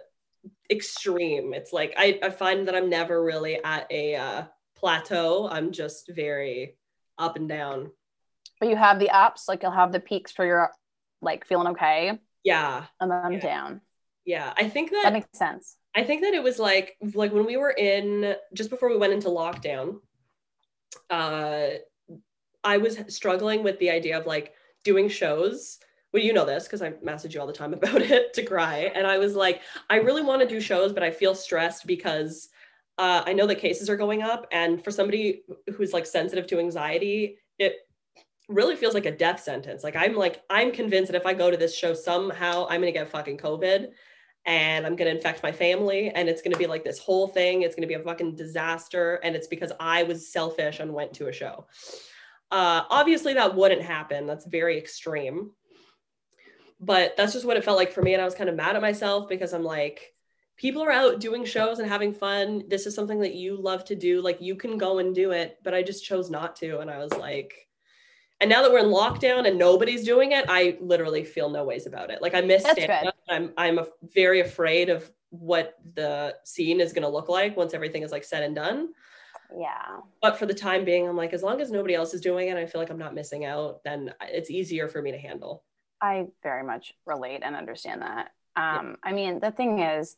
[0.69, 1.53] extreme.
[1.53, 4.43] It's like I, I find that I'm never really at a uh
[4.75, 5.47] plateau.
[5.49, 6.77] I'm just very
[7.17, 7.91] up and down.
[8.59, 10.71] But you have the ups, like you'll have the peaks for your
[11.21, 12.85] like feeling okay, Yeah.
[12.99, 13.39] and then Yeah.
[13.39, 13.81] down.
[14.25, 14.53] Yeah.
[14.57, 15.77] I think that That makes sense.
[15.95, 19.13] I think that it was like like when we were in just before we went
[19.13, 19.99] into lockdown,
[21.09, 21.67] uh
[22.63, 24.53] I was struggling with the idea of like
[24.83, 25.79] doing shows.
[26.13, 28.91] Well, you know this because I message you all the time about it to cry.
[28.95, 32.49] And I was like, I really want to do shows, but I feel stressed because
[32.97, 34.47] uh, I know that cases are going up.
[34.51, 35.43] And for somebody
[35.75, 37.75] who's like sensitive to anxiety, it
[38.49, 39.83] really feels like a death sentence.
[39.83, 42.91] Like I'm like, I'm convinced that if I go to this show, somehow I'm gonna
[42.91, 43.89] get fucking COVID
[44.45, 47.63] and I'm gonna infect my family, and it's gonna be like this whole thing.
[47.63, 51.27] It's gonna be a fucking disaster, and it's because I was selfish and went to
[51.27, 51.67] a show.
[52.49, 54.25] Uh, obviously, that wouldn't happen.
[54.25, 55.51] That's very extreme,
[56.79, 58.13] but that's just what it felt like for me.
[58.13, 60.13] And I was kind of mad at myself because I'm like,
[60.57, 62.63] people are out doing shows and having fun.
[62.67, 64.21] This is something that you love to do.
[64.21, 66.79] Like, you can go and do it, but I just chose not to.
[66.79, 67.67] And I was like,
[68.39, 71.87] and now that we're in lockdown and nobody's doing it, I literally feel no ways
[71.87, 72.21] about it.
[72.21, 73.15] Like I miss That's stand-up.
[73.29, 77.73] I'm I'm a- very afraid of what the scene is going to look like once
[77.73, 78.89] everything is like said and done.
[79.57, 80.01] Yeah.
[80.21, 82.57] But for the time being, I'm like, as long as nobody else is doing it,
[82.57, 83.83] I feel like I'm not missing out.
[83.83, 85.63] Then it's easier for me to handle.
[85.99, 88.31] I very much relate and understand that.
[88.55, 90.15] Um, I mean, the thing is,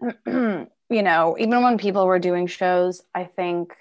[0.26, 3.74] you know, even when people were doing shows, I think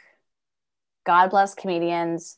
[1.06, 2.38] God bless comedians.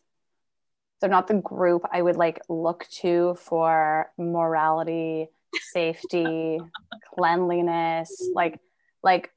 [1.00, 5.28] They're not the group I would like look to for morality,
[5.74, 6.60] safety,
[7.16, 8.60] cleanliness, like
[9.04, 9.32] like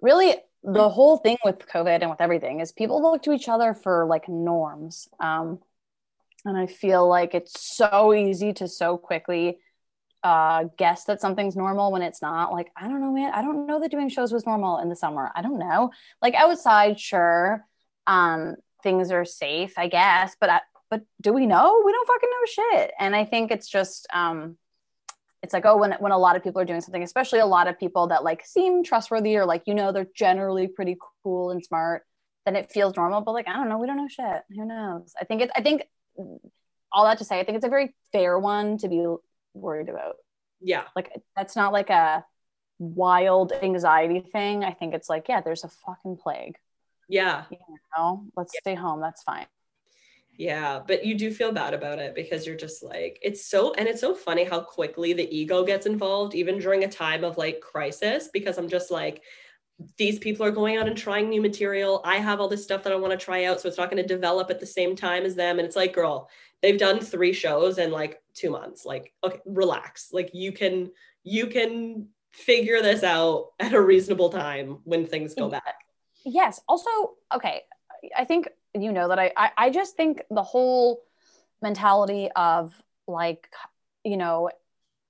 [0.00, 3.74] really the whole thing with COVID and with everything is people look to each other
[3.74, 5.08] for like norms.
[5.20, 5.60] Um,
[6.44, 9.58] and I feel like it's so easy to so quickly
[10.22, 12.52] uh, guess that something's normal when it's not.
[12.52, 13.32] Like, I don't know, man.
[13.32, 15.30] I don't know that doing shows was normal in the summer.
[15.34, 15.90] I don't know.
[16.20, 17.64] Like outside, sure,
[18.06, 21.82] um, things are safe, I guess, but I, but do we know?
[21.84, 22.92] We don't fucking know shit.
[22.98, 24.56] And I think it's just um,
[25.42, 27.68] it's like oh when when a lot of people are doing something, especially a lot
[27.68, 31.64] of people that like seem trustworthy or like you know they're generally pretty cool and
[31.64, 32.04] smart,
[32.44, 33.20] then it feels normal.
[33.20, 34.42] But like I don't know, we don't know shit.
[34.50, 35.12] Who knows?
[35.20, 35.82] I think it's I think
[36.90, 39.04] all that to say, I think it's a very fair one to be
[39.60, 40.16] worried about.
[40.60, 40.84] Yeah.
[40.96, 42.24] Like that's not like a
[42.78, 44.64] wild anxiety thing.
[44.64, 46.56] I think it's like, yeah, there's a fucking plague.
[47.08, 47.44] Yeah.
[47.50, 47.58] You
[47.96, 49.00] know, let's stay home.
[49.00, 49.46] That's fine.
[50.36, 53.88] Yeah, but you do feel bad about it because you're just like, it's so, and
[53.88, 57.60] it's so funny how quickly the ego gets involved, even during a time of like
[57.60, 59.22] crisis, because I'm just like,
[59.96, 62.00] these people are going out and trying new material.
[62.04, 63.60] I have all this stuff that I want to try out.
[63.60, 65.58] So it's not going to develop at the same time as them.
[65.58, 66.28] And it's like, girl,
[66.62, 68.84] they've done three shows in like two months.
[68.84, 70.08] Like, okay, relax.
[70.12, 70.90] Like you can,
[71.24, 75.76] you can figure this out at a reasonable time when things go back.
[76.24, 76.60] Yes.
[76.68, 76.90] Also,
[77.34, 77.62] okay.
[78.16, 81.02] I think you know that I, I I just think the whole
[81.62, 82.72] mentality of
[83.06, 83.48] like
[84.04, 84.50] you know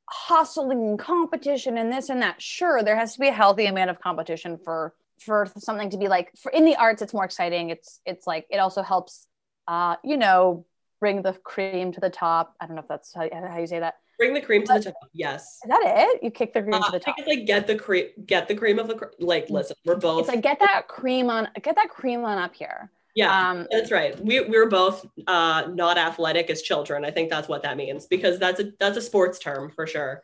[0.09, 4.01] hustling competition and this and that sure there has to be a healthy amount of
[4.01, 8.01] competition for for something to be like for in the arts it's more exciting it's
[8.07, 9.27] it's like it also helps
[9.67, 10.65] uh you know
[11.01, 13.79] bring the cream to the top i don't know if that's how, how you say
[13.81, 14.95] that Bring the cream to the top.
[15.13, 15.61] Yes.
[15.63, 17.77] is that it you kick the cream Uh, to the top it's like get the
[17.77, 19.49] cream, get the cream of the cr- like.
[19.49, 20.19] Listen, we're both.
[20.23, 23.91] it's like get that cream on get that cream on up here yeah, um that's
[23.91, 24.19] right.
[24.25, 27.05] We we were both uh, not athletic as children.
[27.05, 30.23] I think that's what that means because that's a that's a sports term for sure.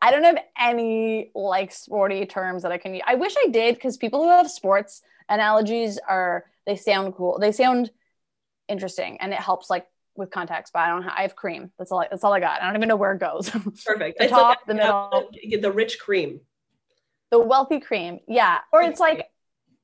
[0.00, 3.02] I don't have any like sporty terms that I can use.
[3.06, 7.38] I wish I did because people who have sports analogies are they sound cool.
[7.38, 7.90] They sound
[8.70, 10.72] interesting and it helps like with context.
[10.72, 11.02] But I don't.
[11.02, 11.70] Have, I have cream.
[11.78, 12.00] That's all.
[12.00, 12.62] I, that's all I got.
[12.62, 13.50] I don't even know where it goes.
[13.84, 14.18] Perfect.
[14.18, 15.30] The It's top, like, the middle.
[15.60, 16.40] the, rich cream.
[17.30, 18.58] the wealthy cream, yeah.
[18.72, 19.28] Or it's like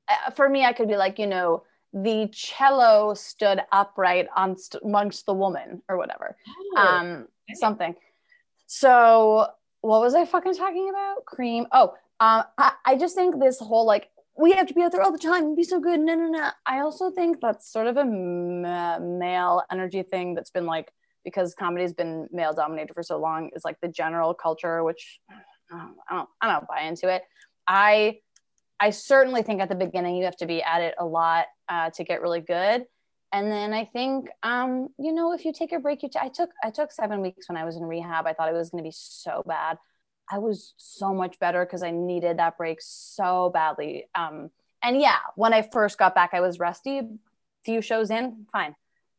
[0.09, 4.83] uh, for me, I could be like you know the cello stood upright on st-
[4.83, 6.35] amongst the woman or whatever.
[6.75, 7.95] Oh, um something
[8.67, 9.47] so
[9.79, 13.85] what was i fucking talking about cream oh um I, I just think this whole
[13.85, 15.99] like we have to be out there all the time and be so good.
[15.99, 16.49] No, no, no.
[16.65, 20.91] I also think that's sort of a male energy thing that's been like
[21.23, 25.77] because comedy's been male dominated for so long is like the general culture, which I
[25.77, 27.23] don't, I don't, I don't buy into it.
[27.67, 28.19] I,
[28.79, 31.89] I certainly think at the beginning you have to be at it a lot uh,
[31.89, 32.85] to get really good.
[33.33, 36.29] And then I think, um, you know, if you take a break, you t- I
[36.29, 38.25] took I took seven weeks when I was in rehab.
[38.25, 39.77] I thought it was going to be so bad.
[40.29, 44.07] I was so much better because I needed that break so badly.
[44.13, 44.51] Um,
[44.83, 47.01] and yeah, when I first got back, I was rusty.
[47.63, 48.75] Few shows in, fine.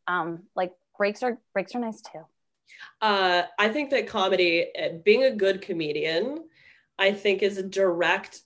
[0.07, 2.25] Um, like breaks are breaks are nice too.
[3.01, 6.45] Uh, I think that comedy, eh, being a good comedian,
[6.99, 8.43] I think is a direct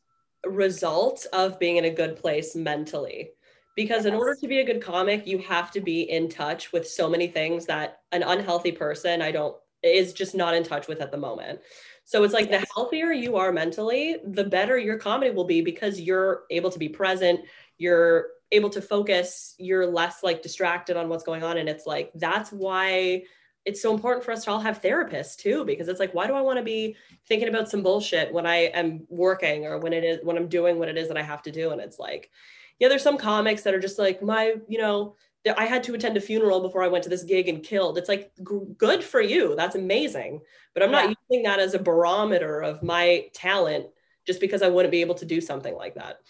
[0.46, 3.31] result of being in a good place mentally.
[3.75, 4.12] Because yes.
[4.12, 7.09] in order to be a good comic, you have to be in touch with so
[7.09, 11.11] many things that an unhealthy person I don't is just not in touch with at
[11.11, 11.61] the moment.
[12.04, 12.60] So it's like yes.
[12.60, 16.78] the healthier you are mentally, the better your comedy will be because you're able to
[16.78, 17.40] be present,
[17.78, 21.58] you're able to focus, you're less like distracted on what's going on.
[21.58, 23.22] And it's like, that's why
[23.64, 26.34] it's so important for us to all have therapists too, because it's like, why do
[26.34, 26.96] I want to be
[27.28, 30.78] thinking about some bullshit when I am working or when it is, when I'm doing
[30.78, 31.70] what it is that I have to do?
[31.70, 32.30] And it's like,
[32.78, 35.14] yeah, there's some comics that are just like, my, you know,
[35.57, 37.98] I had to attend a funeral before I went to this gig and killed.
[37.98, 39.57] It's like g- good for you.
[39.57, 40.40] That's amazing.
[40.74, 41.07] But I'm yeah.
[41.07, 43.87] not using that as a barometer of my talent
[44.26, 46.20] just because I wouldn't be able to do something like that.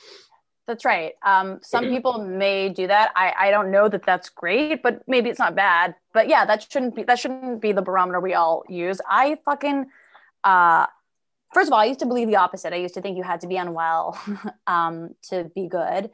[0.67, 1.13] That's right.
[1.23, 3.11] Um, some people may do that.
[3.17, 5.97] I, I don't know that that's great, but maybe it's not bad.
[6.15, 9.01] But yeah, that shouldn't be that shouldn't be the barometer we all use.
[9.07, 9.87] I fucking
[10.45, 10.87] uh,
[11.53, 12.73] first of all, I used to believe the opposite.
[12.73, 14.19] I used to think you had to be unwell
[14.67, 16.11] um, to be good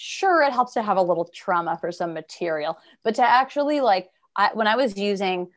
[0.00, 4.08] sure it helps to have a little trauma for some material but to actually like
[4.34, 5.48] I, when i was using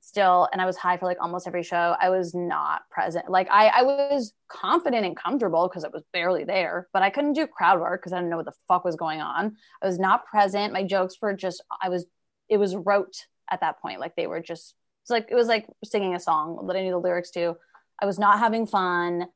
[0.00, 3.30] still and i was high for like almost every show i was not present.
[3.30, 7.34] Like i, I was confident and comfortable because it was barely there but i couldn't
[7.34, 9.56] do crowd work because i didn't know what the fuck was going on.
[9.80, 10.72] I was not present.
[10.72, 12.04] My jokes were just i was
[12.48, 14.00] it was rote at that point.
[14.00, 16.90] Like they were just it's like it was like singing a song that i knew
[16.90, 17.56] the lyrics to
[18.00, 19.28] i was not having fun.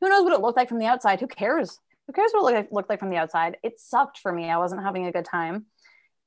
[0.00, 1.20] Who knows what it looked like from the outside?
[1.20, 3.56] Who cares who cares what it looked like from the outside?
[3.62, 4.48] It sucked for me.
[4.48, 5.66] I wasn't having a good time.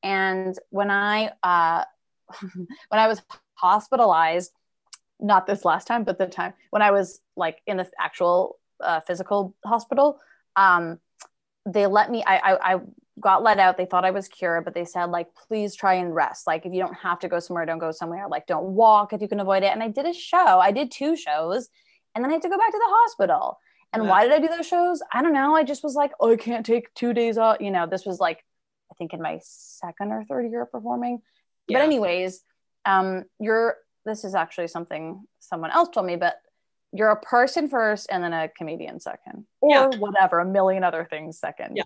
[0.03, 1.83] And when I uh,
[2.41, 3.21] when I was
[3.55, 4.51] hospitalized,
[5.19, 9.01] not this last time, but the time when I was like in the actual uh,
[9.01, 10.19] physical hospital,
[10.55, 10.99] um,
[11.65, 12.23] they let me.
[12.25, 12.79] I, I I
[13.19, 13.77] got let out.
[13.77, 16.47] They thought I was cured, but they said like, please try and rest.
[16.47, 18.27] Like if you don't have to go somewhere, don't go somewhere.
[18.27, 19.71] Like don't walk if you can avoid it.
[19.71, 20.59] And I did a show.
[20.59, 21.69] I did two shows,
[22.15, 23.59] and then I had to go back to the hospital.
[23.93, 24.09] And yeah.
[24.09, 25.01] why did I do those shows?
[25.11, 25.55] I don't know.
[25.55, 27.57] I just was like, oh, I can't take two days off.
[27.59, 28.43] You know, this was like,
[28.91, 31.21] I think in my second or third year of performing.
[31.67, 31.79] Yeah.
[31.79, 32.41] But anyways,
[32.85, 36.35] um, you're this is actually something someone else told me, but
[36.91, 39.97] you're a person first and then a comedian second, or yeah.
[39.97, 41.77] whatever, a million other things second.
[41.77, 41.83] Yeah.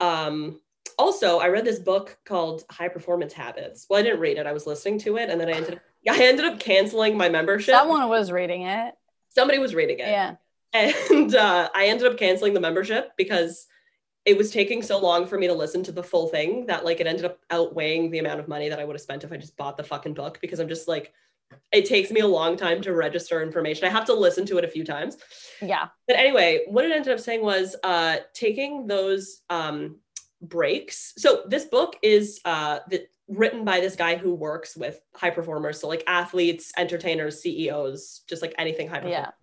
[0.00, 0.60] Um,
[0.98, 3.86] also, I read this book called High Performance Habits.
[3.88, 4.46] Well, I didn't read it.
[4.46, 7.28] I was listening to it, and then I ended up, I ended up canceling my
[7.28, 7.74] membership.
[7.74, 8.94] Someone was reading it.
[9.28, 10.08] Somebody was reading it.
[10.08, 10.34] Yeah
[10.72, 13.66] and uh, I ended up canceling the membership because
[14.24, 17.00] it was taking so long for me to listen to the full thing that like
[17.00, 19.36] it ended up outweighing the amount of money that I would have spent if I
[19.36, 21.12] just bought the fucking book because I'm just like
[21.72, 23.84] it takes me a long time to register information.
[23.84, 25.16] I have to listen to it a few times.
[25.60, 25.88] Yeah.
[26.06, 29.96] But anyway, what it ended up saying was uh taking those um
[30.42, 31.14] breaks.
[31.16, 35.80] So this book is uh the, written by this guy who works with high performers,
[35.80, 39.28] so like athletes, entertainers, CEOs, just like anything high performance.
[39.28, 39.39] Yeah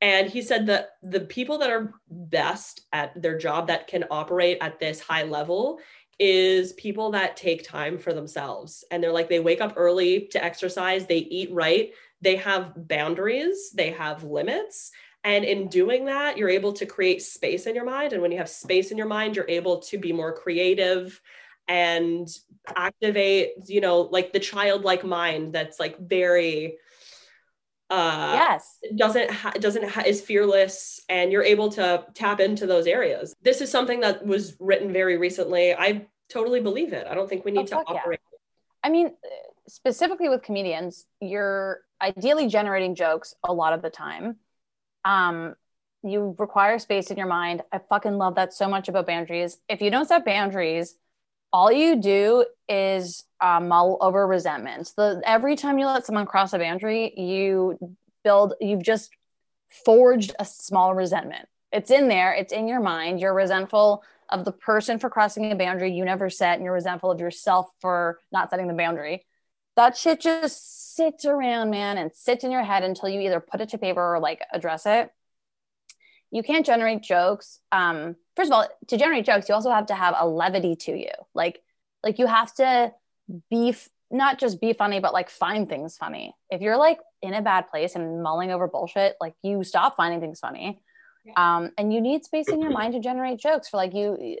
[0.00, 4.58] and he said that the people that are best at their job that can operate
[4.60, 5.78] at this high level
[6.18, 8.84] is people that take time for themselves.
[8.90, 13.70] And they're like they wake up early to exercise they eat right they have boundaries
[13.74, 14.90] they have limits.
[15.24, 18.12] And in doing that you're able to create space in your mind.
[18.12, 21.20] And when you have space in your mind you're able to be more creative
[21.68, 22.28] and
[22.76, 26.78] activate you know like the childlike mind that's like very
[27.88, 28.78] uh yes.
[28.96, 33.34] doesn't ha- doesn't ha- is fearless and you're able to tap into those areas.
[33.42, 35.72] This is something that was written very recently.
[35.74, 37.06] I totally believe it.
[37.06, 38.38] I don't think we need oh, to operate yeah.
[38.82, 39.12] i mean
[39.68, 44.36] specifically with comedians you're ideally generating jokes a lot of the time.
[45.04, 45.54] Um
[46.02, 47.62] you require space in your mind.
[47.72, 49.58] I fucking love that so much about boundaries.
[49.68, 50.96] If you don't set boundaries
[51.52, 54.92] all you do is uh, mull over resentments.
[54.92, 57.78] The every time you let someone cross a boundary, you
[58.24, 58.54] build.
[58.60, 59.10] You've just
[59.84, 61.48] forged a small resentment.
[61.72, 62.32] It's in there.
[62.32, 63.20] It's in your mind.
[63.20, 67.10] You're resentful of the person for crossing a boundary you never set, and you're resentful
[67.10, 69.24] of yourself for not setting the boundary.
[69.76, 73.60] That shit just sits around, man, and sits in your head until you either put
[73.60, 75.10] it to paper or like address it.
[76.30, 77.60] You can't generate jokes.
[77.72, 80.92] Um, first of all, to generate jokes, you also have to have a levity to
[80.92, 81.10] you.
[81.34, 81.62] Like,
[82.02, 82.92] like you have to
[83.50, 86.34] be f- not just be funny, but like find things funny.
[86.50, 90.20] If you're like in a bad place and mulling over bullshit, like you stop finding
[90.20, 90.80] things funny.
[91.36, 94.36] Um, and you need space in your mind to generate jokes for like you.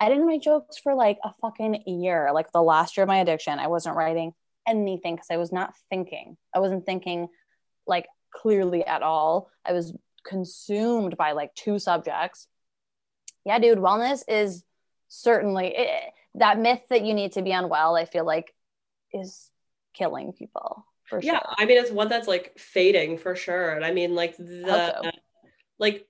[0.00, 2.30] I didn't write jokes for like a fucking year.
[2.34, 4.32] Like the last year of my addiction, I wasn't writing
[4.66, 6.36] anything because I was not thinking.
[6.54, 7.28] I wasn't thinking
[7.86, 9.50] like clearly at all.
[9.64, 9.94] I was
[10.28, 12.46] consumed by like two subjects.
[13.44, 14.62] Yeah, dude, wellness is
[15.08, 15.88] certainly it,
[16.34, 17.96] that myth that you need to be unwell.
[17.96, 18.54] I feel like
[19.12, 19.50] is
[19.94, 21.32] killing people for sure.
[21.32, 21.54] yeah, sure.
[21.58, 23.70] I mean it's one that's like fading for sure.
[23.70, 25.10] And I mean like the so.
[25.78, 26.06] like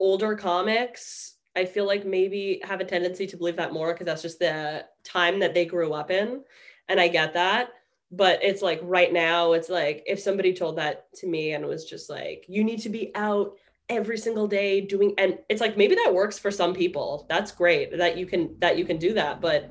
[0.00, 4.22] older comics, I feel like maybe have a tendency to believe that more because that's
[4.22, 6.42] just the time that they grew up in.
[6.88, 7.68] And I get that.
[8.12, 11.84] But it's like right now, it's like if somebody told that to me and was
[11.84, 13.56] just like, you need to be out
[13.88, 17.26] every single day doing and it's like maybe that works for some people.
[17.28, 19.40] That's great that you can that you can do that.
[19.40, 19.70] But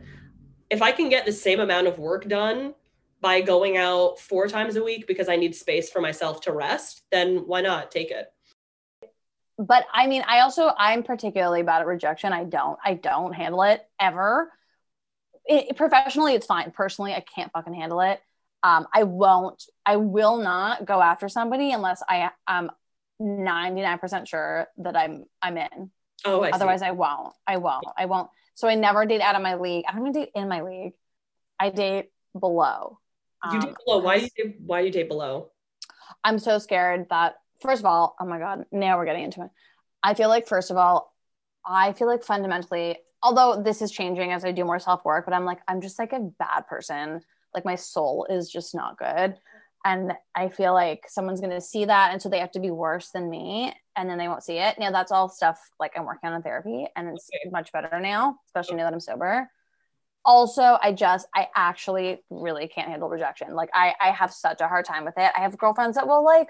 [0.70, 2.74] if I can get the same amount of work done
[3.20, 7.04] by going out four times a week because I need space for myself to rest,
[7.12, 8.34] then why not take it?
[9.62, 12.34] but I mean, I also I'm particularly bad at rejection.
[12.34, 14.52] I don't I don't handle it ever.
[15.46, 16.72] It, professionally, it's fine.
[16.72, 18.20] Personally, I can't fucking handle it.
[18.64, 19.64] Um, I won't.
[19.86, 22.70] I will not go after somebody unless I am
[23.22, 25.92] 99% sure that I'm I'm in.
[26.26, 26.88] Oh, I Otherwise, see.
[26.88, 27.34] I won't.
[27.48, 27.86] I won't.
[27.98, 28.30] I won't.
[28.54, 29.86] So I never date out of my league.
[29.88, 30.94] I don't even date in my league.
[31.60, 33.00] I date below.
[33.46, 34.00] you Um, date below.
[34.00, 35.52] Why do you date, why do you date below?
[36.24, 39.50] I'm so scared that first of all, oh my god, now we're getting into it.
[40.04, 41.14] I feel like first of all,
[41.66, 45.34] I feel like fundamentally, although this is changing as I do more self work, but
[45.34, 47.22] I'm like I'm just like a bad person.
[47.54, 49.38] Like my soul is just not good,
[49.84, 53.10] and I feel like someone's gonna see that, and so they have to be worse
[53.10, 54.78] than me, and then they won't see it.
[54.80, 58.38] Now that's all stuff like I'm working on in therapy, and it's much better now,
[58.48, 59.50] especially now that I'm sober.
[60.24, 63.56] Also, I just I actually really can't handle rejection.
[63.56, 65.32] Like I I have such a hard time with it.
[65.36, 66.50] I have girlfriends that will like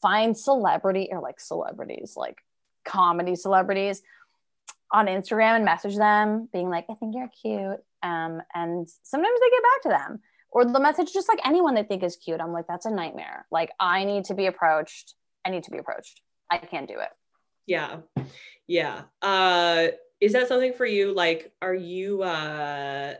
[0.00, 2.38] find celebrity or like celebrities, like
[2.84, 4.02] comedy celebrities
[4.92, 7.80] on Instagram and message them being like, I think you're cute.
[8.02, 10.20] Um, and sometimes they get back to them
[10.50, 12.40] or the message just like anyone they think is cute.
[12.40, 13.46] I'm like, that's a nightmare.
[13.50, 15.14] Like I need to be approached.
[15.44, 16.20] I need to be approached.
[16.50, 17.10] I can't do it.
[17.66, 17.98] Yeah.
[18.66, 19.02] Yeah.
[19.22, 19.88] Uh
[20.20, 21.14] is that something for you?
[21.14, 23.14] Like, are you uh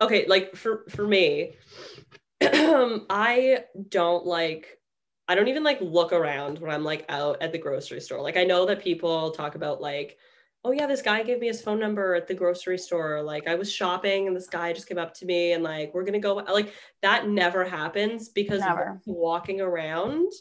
[0.00, 1.56] okay, like for for me,
[2.40, 4.78] I don't like
[5.26, 8.20] I don't even like look around when I'm like out at the grocery store.
[8.20, 10.18] Like I know that people talk about like,
[10.64, 13.22] oh yeah, this guy gave me his phone number at the grocery store.
[13.22, 16.04] Like I was shopping and this guy just came up to me and like we're
[16.04, 19.00] gonna go like that never happens because Never.
[19.04, 20.32] walking around,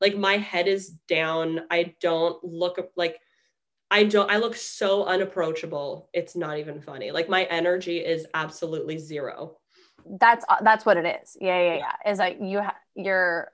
[0.00, 1.60] like my head is down.
[1.70, 3.20] I don't look like
[3.92, 6.10] I don't I look so unapproachable.
[6.12, 7.12] It's not even funny.
[7.12, 9.58] Like my energy is absolutely zero.
[10.18, 11.36] That's uh, that's what it is.
[11.40, 12.10] Yeah, yeah, yeah.
[12.10, 13.52] Is like you ha- you're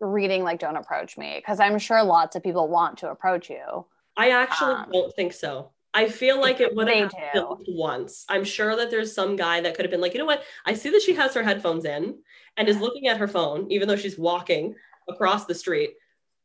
[0.00, 3.86] reading like don't approach me because I'm sure lots of people want to approach you.
[4.18, 5.70] I actually Um, don't think so.
[5.94, 8.26] I feel like it would have happened once.
[8.28, 10.42] I'm sure that there's some guy that could have been like, you know what?
[10.66, 12.18] I see that she has her headphones in
[12.56, 14.74] and is looking at her phone, even though she's walking
[15.08, 15.94] across the street.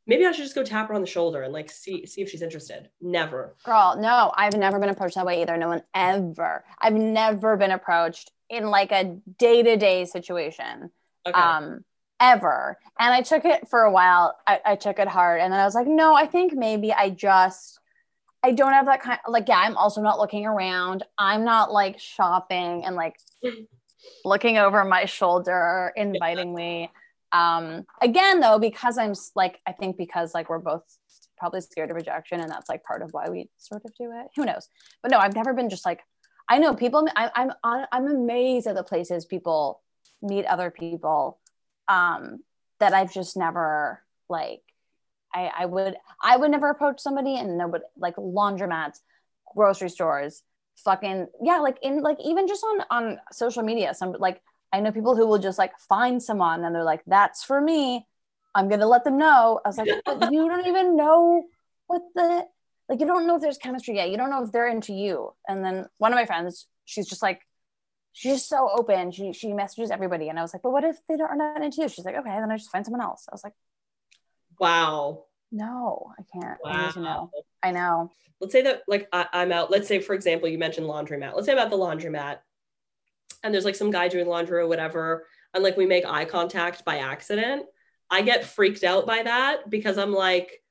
[0.08, 2.30] Maybe I should just go tap her on the shoulder and like see see if
[2.30, 2.90] she's interested.
[3.02, 3.56] Never.
[3.66, 5.58] Girl, no, I've never been approached that way either.
[5.58, 6.64] No one ever.
[6.80, 10.92] I've never been approached in like a day-to-day situation.
[11.26, 11.40] Okay.
[11.40, 11.84] Um
[12.20, 12.78] ever.
[13.00, 14.36] And I took it for a while.
[14.48, 15.42] I, I took it hard.
[15.42, 17.80] And then I was like, no, I think maybe I just
[18.44, 21.04] I don't have that kind like yeah, I'm also not looking around.
[21.18, 23.18] I'm not like shopping and like
[24.26, 26.92] looking over my shoulder invitingly.
[27.32, 30.84] Um again though, because I'm like I think because like we're both
[31.38, 34.28] probably scared of rejection and that's like part of why we sort of do it.
[34.36, 34.68] Who knows?
[35.02, 36.02] But no, I've never been just like
[36.50, 39.82] I know people I, I'm on, I'm amazed at the places people
[40.22, 41.40] meet other people
[41.88, 42.40] um
[42.80, 44.62] that I've just never like
[45.34, 49.00] I, I would I would never approach somebody and nobody like laundromats,
[49.56, 50.44] grocery stores,
[50.76, 54.92] fucking yeah, like in like even just on on social media, some like I know
[54.92, 58.08] people who will just like find someone and they're like, that's for me.
[58.56, 59.60] I'm gonna let them know.
[59.66, 61.46] I was like, but you don't even know
[61.88, 62.46] what the
[62.90, 64.10] like you don't know if there's chemistry yet.
[64.10, 65.34] You don't know if they're into you.
[65.48, 67.42] And then one of my friends, she's just like,
[68.14, 69.12] she's just so open.
[69.12, 70.30] She she messages everybody.
[70.30, 71.90] And I was like, but what if they don't are not into you?
[71.90, 73.26] She's like, okay, then I just find someone else.
[73.30, 73.54] I was like,
[74.60, 75.26] wow.
[75.52, 76.60] no, I can't.
[76.66, 77.32] I need to know.
[77.62, 78.12] I know.
[78.40, 79.72] let's say that like I, I'm out.
[79.72, 81.36] Let's say, for example, you mentioned laundromat.
[81.36, 82.38] Let's say I'm at the laundromat
[83.44, 86.86] and there's like some guy doing laundry or whatever, and like we make eye contact
[86.86, 87.66] by accident.
[88.10, 90.63] I get freaked out by that because I'm like,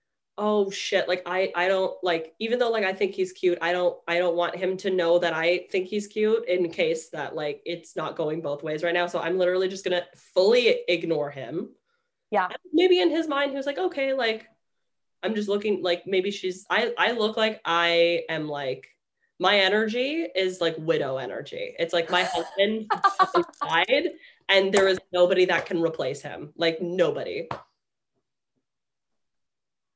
[0.42, 3.72] oh shit, like I I don't like even though like I think he's cute, I
[3.72, 7.36] don't I don't want him to know that I think he's cute in case that
[7.36, 9.06] like it's not going both ways right now.
[9.06, 11.70] So I'm literally just gonna fully ignore him.
[12.32, 12.46] Yeah.
[12.46, 14.48] And maybe in his mind he was like, okay, like
[15.22, 18.88] I'm just looking like maybe she's I I look like I am like
[19.38, 21.76] my energy is like widow energy.
[21.78, 22.90] It's like my husband
[23.62, 24.10] died
[24.48, 26.52] and there is nobody that can replace him.
[26.56, 27.46] Like nobody.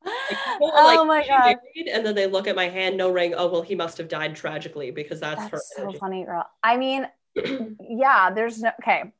[0.07, 1.57] Like, people oh like, my god.
[1.93, 3.35] And then they look at my hand, no ring.
[3.37, 5.61] Oh well, he must have died tragically because that's, her.
[5.77, 5.99] So energy.
[5.99, 6.47] funny, girl.
[6.63, 7.07] I mean,
[7.81, 9.13] yeah, there's no okay.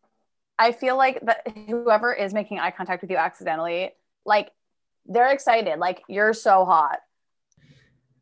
[0.59, 3.91] I feel like that whoever is making eye contact with you accidentally,
[4.25, 4.51] like
[5.07, 5.79] they're excited.
[5.79, 7.01] Like you're so hot.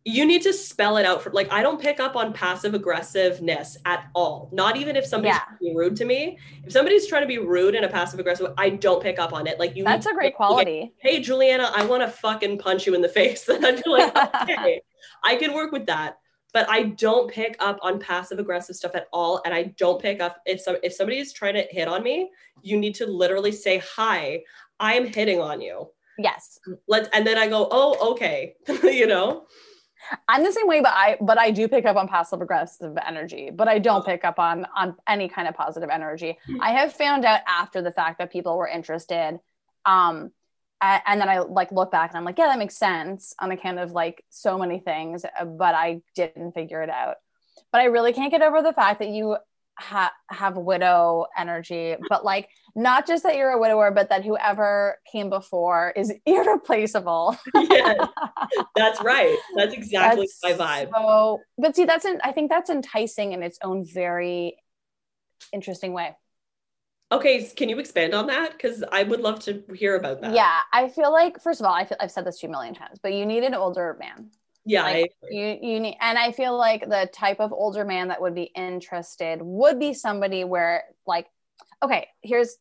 [0.07, 3.79] You need to spell it out for like I don't pick up on passive aggressiveness
[3.87, 4.51] at all.
[4.53, 5.57] Not even if somebody's Yeah.
[5.61, 6.39] being rude to me.
[6.65, 9.47] If somebody's trying to be rude in a passive aggressive, I don't pick up on
[9.47, 9.59] it.
[9.59, 9.83] Like you.
[9.85, 10.93] That's a great be like, quality.
[10.99, 13.49] hey Juliana, I want to fucking punch you in the face.
[13.55, 14.83] And I'd be like, okay,
[15.23, 16.19] I can work with that.
[16.53, 19.41] But I don't pick up on passive aggressive stuff at all.
[19.47, 22.31] And I don't pick up if some if somebody is trying to hit on me,
[22.63, 24.43] you need to literally say, Hi,
[24.79, 25.89] I am hitting on you.
[26.19, 26.61] Yes.
[26.89, 28.55] Let's and then I go, Oh, okay.
[28.85, 29.47] you know?
[30.29, 33.51] I'm the same way, but I but I do pick up on passive aggressive energy,
[33.53, 36.39] but I don't pick up on on any kind of positive energy.
[36.61, 39.41] I have found out after the fact that people were interested.
[39.87, 40.33] Um
[40.83, 43.79] and then I like look back and I'm like, yeah, that makes sense on account
[43.79, 47.17] of like so many things, uh, but I didn't figure it out.
[47.73, 49.37] But I really can't get over the fact that you
[49.79, 54.99] ha- have widow energy, but like not just that you're a widower, but that whoever
[55.11, 57.37] came before is irreplaceable.
[57.55, 58.07] yeah,
[58.77, 59.37] that's right.
[59.57, 60.91] That's exactly That's my vibe.
[60.95, 64.57] So, but see, that's an, I think that's enticing in its own very
[65.53, 66.17] interesting way.
[67.13, 68.53] Okay, can you expand on that?
[68.53, 70.35] Because I would love to hear about that.
[70.35, 72.53] Yeah, I feel like first of all, I feel I've said this to you a
[72.53, 74.31] million times, but you need an older man.
[74.65, 75.13] Yeah, Like.
[75.31, 78.51] You you need, and I feel like the type of older man that would be
[78.57, 81.27] interested would be somebody where like,
[81.85, 82.57] okay, here's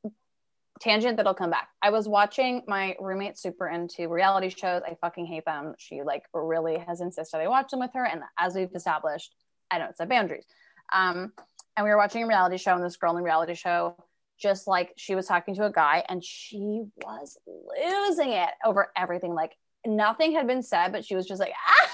[0.80, 1.69] tangent that'll come back.
[1.82, 4.82] I was watching my roommate super into reality shows.
[4.86, 5.76] I fucking hate them.
[5.78, 9.34] She like really has insisted I watch them with her, and as we've established,
[9.71, 10.45] I don't set boundaries.
[10.91, 11.32] Um,
[11.76, 13.95] and we were watching a reality show, and this girl in the reality show,
[14.39, 19.34] just like she was talking to a guy, and she was losing it over everything.
[19.34, 19.53] Like
[19.86, 21.89] nothing had been said, but she was just like, ah.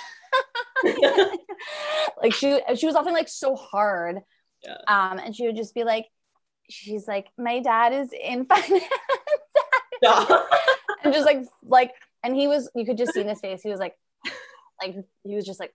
[2.21, 4.19] like she she was often like so hard.
[4.63, 4.77] Yeah.
[4.88, 6.05] Um, and she would just be like,
[6.70, 8.84] she's like, my dad is in finance.
[10.01, 10.45] No.
[11.03, 11.93] and just like like
[12.24, 13.95] and he was you could just see in his face he was like
[14.82, 15.74] like he was just like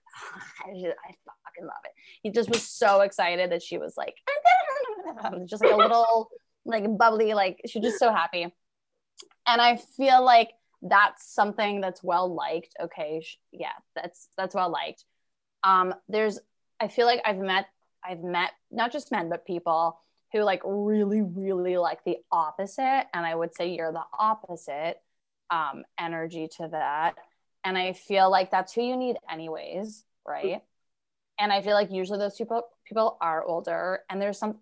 [0.65, 1.13] I, just, I
[1.45, 1.91] fucking love it
[2.23, 4.15] he just was so excited that she was like
[5.45, 6.29] just like a little
[6.65, 8.43] like bubbly like she was just so happy
[9.47, 14.69] and i feel like that's something that's well liked okay sh- yeah that's that's well
[14.71, 15.05] liked
[15.63, 16.39] um there's
[16.79, 17.67] i feel like i've met
[18.03, 19.99] i've met not just men but people
[20.35, 24.97] who like really really like the opposite and i would say you're the opposite
[25.49, 27.15] um energy to that.
[27.63, 30.61] And i feel like that's who you need anyways right?
[31.39, 34.57] And i feel like usually those people people are older and there's some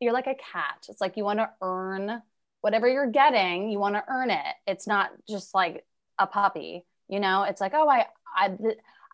[0.00, 0.86] you're like a cat.
[0.88, 2.20] It's like you want to earn
[2.60, 4.54] whatever you're getting you want to earn it.
[4.66, 5.84] It's not just like
[6.18, 7.44] a puppy you know?
[7.44, 8.06] It's like oh i
[8.36, 8.50] i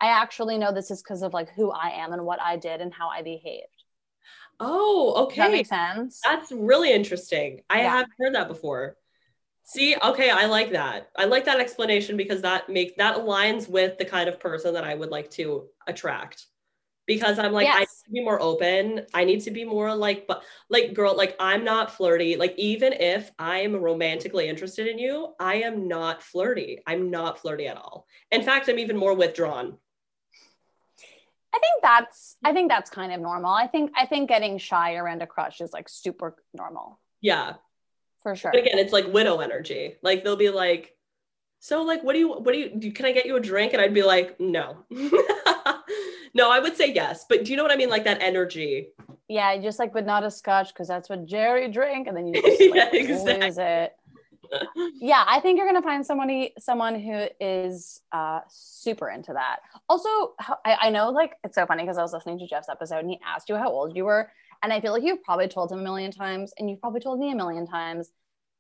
[0.00, 2.80] i actually know this is because of like who i am and what i did
[2.80, 3.79] and how i behaved
[4.60, 5.52] Oh, does that okay.
[5.52, 7.62] make sense That's really interesting.
[7.70, 7.90] I Yeah.
[7.90, 8.96] haven't heard that before.
[9.64, 11.10] See, okay, I like that.
[11.16, 14.84] I like that explanation because that makes that aligns with the kind of person that
[14.84, 16.46] I would like to attract.
[17.06, 19.06] Because I'm like, I need to be more open.
[19.14, 22.36] I need to be more like, but like, girl, like, I'm not flirty.
[22.36, 26.80] Like, even if I am romantically interested in you, I am not flirty.
[26.86, 28.06] I'm not flirty at all.
[28.30, 29.78] In fact, I'm even more withdrawn.
[31.54, 33.52] I think that's I think that's kind of normal.
[33.52, 37.54] I think I think getting shy around a crush is like super normal Yeah.
[38.22, 38.52] for sure.
[38.52, 39.96] But again, it's like widow energy.
[40.02, 40.94] Like they'll be like,
[41.58, 43.72] so like, what do you, what do you, do, can I get you a drink?
[43.74, 44.78] And I'd be like, no,
[46.34, 47.26] no, I would say yes.
[47.28, 47.90] But do you know what I mean?
[47.90, 48.88] Like that energy.
[49.28, 52.40] Yeah, just like but not a scotch because that's what Jerry drink, and then you
[52.42, 53.34] just Yeah, like, exactly.
[53.46, 53.94] lose it.
[54.94, 59.60] Yeah, I think you're gonna find somebody someone who is uh, super into that.
[59.88, 62.68] Also, how, I, I know like it's so funny because I was listening to Jeff's
[62.68, 64.30] episode and he asked you how old you were,
[64.62, 67.18] and I feel like you've probably told him a million times, and you've probably told
[67.20, 68.10] me a million times,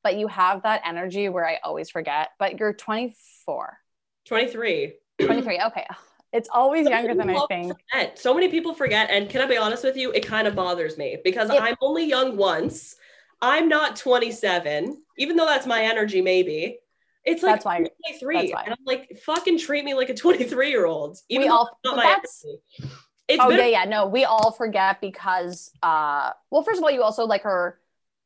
[0.02, 2.28] but you have that energy where I always forget.
[2.38, 3.78] But you're 24,
[4.26, 4.92] 23.
[5.22, 5.58] 23.
[5.66, 5.86] Okay,
[6.32, 7.74] it's always So younger than I think.
[7.92, 8.18] forget.
[8.18, 9.10] So many people forget.
[9.10, 10.12] And can I be honest with you?
[10.12, 12.96] It kind of bothers me because It- I'm only young once.
[13.42, 16.78] I'm not 27, even though that's my energy, maybe.
[17.24, 18.34] It's like That's why- 23.
[18.36, 18.62] that's why.
[18.64, 21.18] And I'm like, fucking treat me like a 23 year old.
[21.28, 22.94] Even We all- not my that's- energy.
[23.28, 23.84] It's oh yeah, yeah.
[23.84, 27.78] No, we all forget because uh well, first of all, you also like are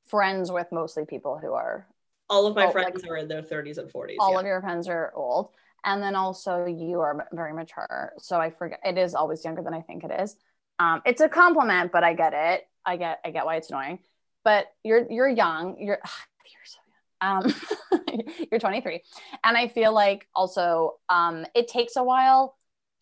[0.06, 1.86] friends with mostly people who are
[2.30, 4.16] all of my friends like- are in their 30s and 40s.
[4.18, 4.38] all yeah.
[4.40, 5.50] of your friends are old.
[5.84, 8.14] And then also you are very mature.
[8.18, 10.36] So I forget it is always younger than I think it is.
[10.78, 12.66] Um, it's a compliment, but I get it.
[12.86, 13.98] I get I get why it's annoying.
[14.44, 15.76] But you're you're young.
[15.78, 16.00] You're
[16.44, 16.78] you're so
[17.20, 17.54] young.
[18.00, 18.18] Um,
[18.50, 19.02] you're 23,
[19.44, 22.56] and I feel like also um, it takes a while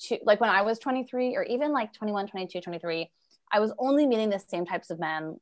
[0.05, 3.11] to like when I was 23 or even like 21, 22, 23.
[3.53, 5.37] I was only meeting the same types of men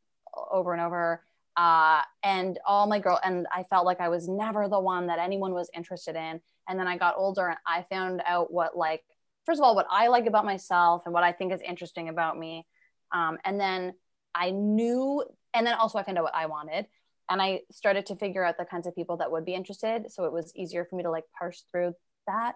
[0.50, 1.22] over and over.
[1.56, 5.18] Uh, and all my girl and I felt like I was never the one that
[5.18, 6.40] anyone was interested in.
[6.68, 9.02] And then I got older and I found out what like
[9.44, 12.38] first of all what I like about myself and what I think is interesting about
[12.38, 12.66] me.
[13.12, 13.94] Um, and then
[14.34, 15.24] I knew,
[15.54, 16.86] and then also I found out what I wanted,
[17.28, 20.10] and I started to figure out the kinds of people that would be interested.
[20.10, 21.94] So it was easier for me to like parse through
[22.26, 22.54] that,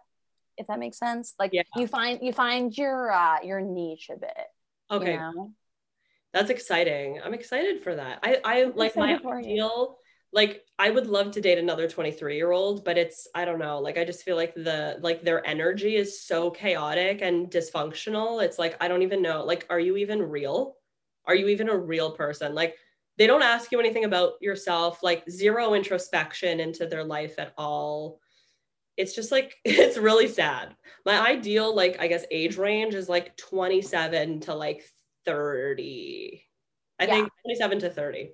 [0.56, 1.34] if that makes sense.
[1.38, 1.62] Like Yeah.
[1.76, 4.46] you find you find your uh, your niche a bit.
[4.90, 5.16] you Okay.
[5.16, 5.52] know?
[6.32, 7.20] That's exciting.
[7.24, 8.18] I'm excited for that.
[8.24, 9.98] I, I like my ideal,
[10.32, 13.78] like I would love to date another 23 year old, but it's, I don't know.
[13.78, 18.42] Like I just feel like the, like their energy is so chaotic and dysfunctional.
[18.42, 19.44] It's like, I don't even know.
[19.44, 20.74] Like, are you even real?
[21.24, 22.52] Are you even a real person?
[22.52, 22.74] Like
[23.16, 28.20] they don't ask you anything about yourself, like zero introspection into their life at all.
[28.96, 30.74] It's just like, it's really sad.
[31.06, 34.84] My ideal, like, I guess age range is like 27 to like
[35.26, 36.42] 30.
[37.00, 37.10] I Yeah.
[37.10, 38.32] think 27 to 30.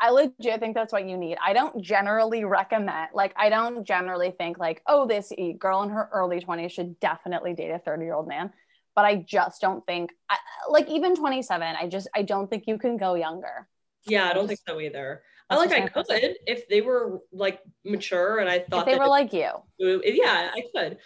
[0.00, 1.38] I legit think that's what you need.
[1.44, 6.08] I don't generally recommend, like, I don't generally think, like, oh, this girl in her
[6.12, 8.52] early 20s should definitely date a 30 year old man.
[8.96, 12.78] But I just don't think, I, like, even 27, I just, I don't think you
[12.78, 13.68] can go younger.
[14.06, 15.22] Yeah, I don't think so either.
[15.48, 18.92] I like I could personal- if they were like mature and I If thought they
[18.92, 19.48] that were like you,
[19.78, 20.98] yeah, I could.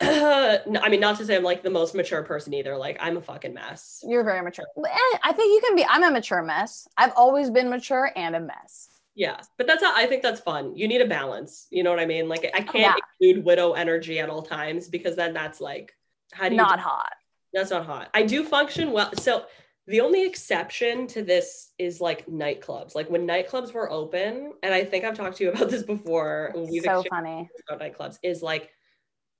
[0.02, 2.76] no, I mean, not to say I'm like the most mature person either.
[2.76, 4.02] Like I'm a fucking mess.
[4.06, 4.64] you're very mature.
[4.84, 6.88] Eh, I think you can be, I'm a mature mess.
[6.96, 8.88] I've always been mature and a mess.
[9.14, 10.74] Yeah, but that's how I think that's fun.
[10.74, 11.66] You need a balance.
[11.70, 12.28] You know what I mean?
[12.28, 12.94] Like I can't Yeah.
[13.20, 15.94] include widow energy at all times because then that's like
[16.32, 17.12] how do you Not hot.
[17.52, 18.08] That's not hot.
[18.14, 19.12] I do function well.
[19.16, 19.44] So
[19.86, 22.94] the only exception to this is like nightclubs.
[22.94, 26.52] Like when nightclubs were open, and I think I've talked to you about this before.
[26.54, 27.48] We've so funny.
[27.68, 28.18] about nightclubs.
[28.22, 28.70] Is like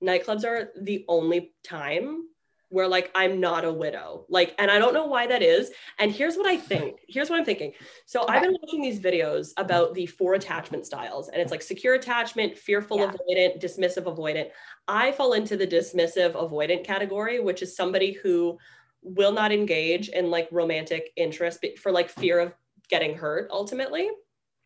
[0.02, 2.24] nightclubs are the only time
[2.70, 4.24] where like I'm not a widow.
[4.28, 5.70] Like, and I don't know why that is.
[5.98, 7.00] And here's what I think.
[7.06, 7.72] Here's what I'm thinking.
[8.06, 11.94] So I've been watching these videos about the four attachment styles, and it's like secure
[11.94, 13.12] attachment, fearful Yeah.
[13.12, 14.48] avoidant, dismissive avoidant.
[14.88, 18.58] I fall into the dismissive avoidant category, which is somebody who
[19.02, 22.52] will not engage in like romantic interest for like fear of
[22.88, 24.08] getting hurt ultimately.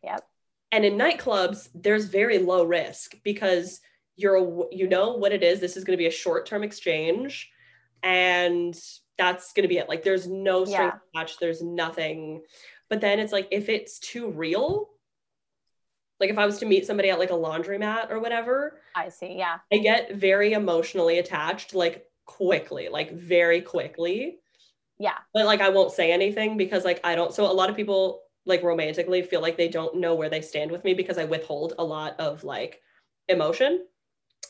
[0.03, 0.23] Yep.
[0.71, 3.79] And in nightclubs, there's very low risk because
[4.15, 5.59] you're you know what it is.
[5.59, 7.49] This is going to be a short-term exchange
[8.03, 8.77] and
[9.17, 9.89] that's going to be it.
[9.89, 12.43] Like there's no strings attached, there's nothing.
[12.89, 14.89] But then it's like if it's too real,
[16.19, 19.37] like if I was to meet somebody at like a laundromat or whatever, I see.
[19.37, 19.57] Yeah.
[19.71, 24.37] I get very emotionally attached like quickly, like very quickly.
[24.99, 25.17] Yeah.
[25.33, 28.21] But like I won't say anything because like I don't so a lot of people
[28.45, 31.73] like romantically feel like they don't know where they stand with me because I withhold
[31.79, 32.81] a lot of like
[33.27, 33.85] emotion.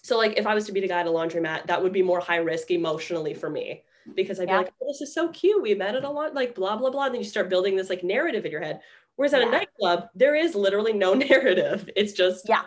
[0.03, 2.03] So like if I was to meet a guy at a laundromat, that would be
[2.03, 3.83] more high risk emotionally for me
[4.15, 4.59] because I'd be Yeah.
[4.59, 5.61] like, oh, this is so cute.
[5.61, 7.05] We met at a lot, like blah blah blah.
[7.05, 8.81] And then you start building this like narrative in your head.
[9.15, 9.47] Whereas at Yeah.
[9.47, 11.89] a nightclub, there is literally no narrative.
[11.95, 12.63] It's just Yeah.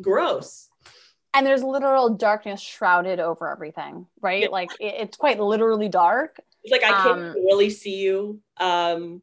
[0.00, 0.68] gross.
[1.34, 4.48] And there's literal darkness shrouded over everything right Yeah.
[4.48, 8.40] like it, it's quite literally dark It's like I can't Um, really see you.
[8.58, 9.22] Um,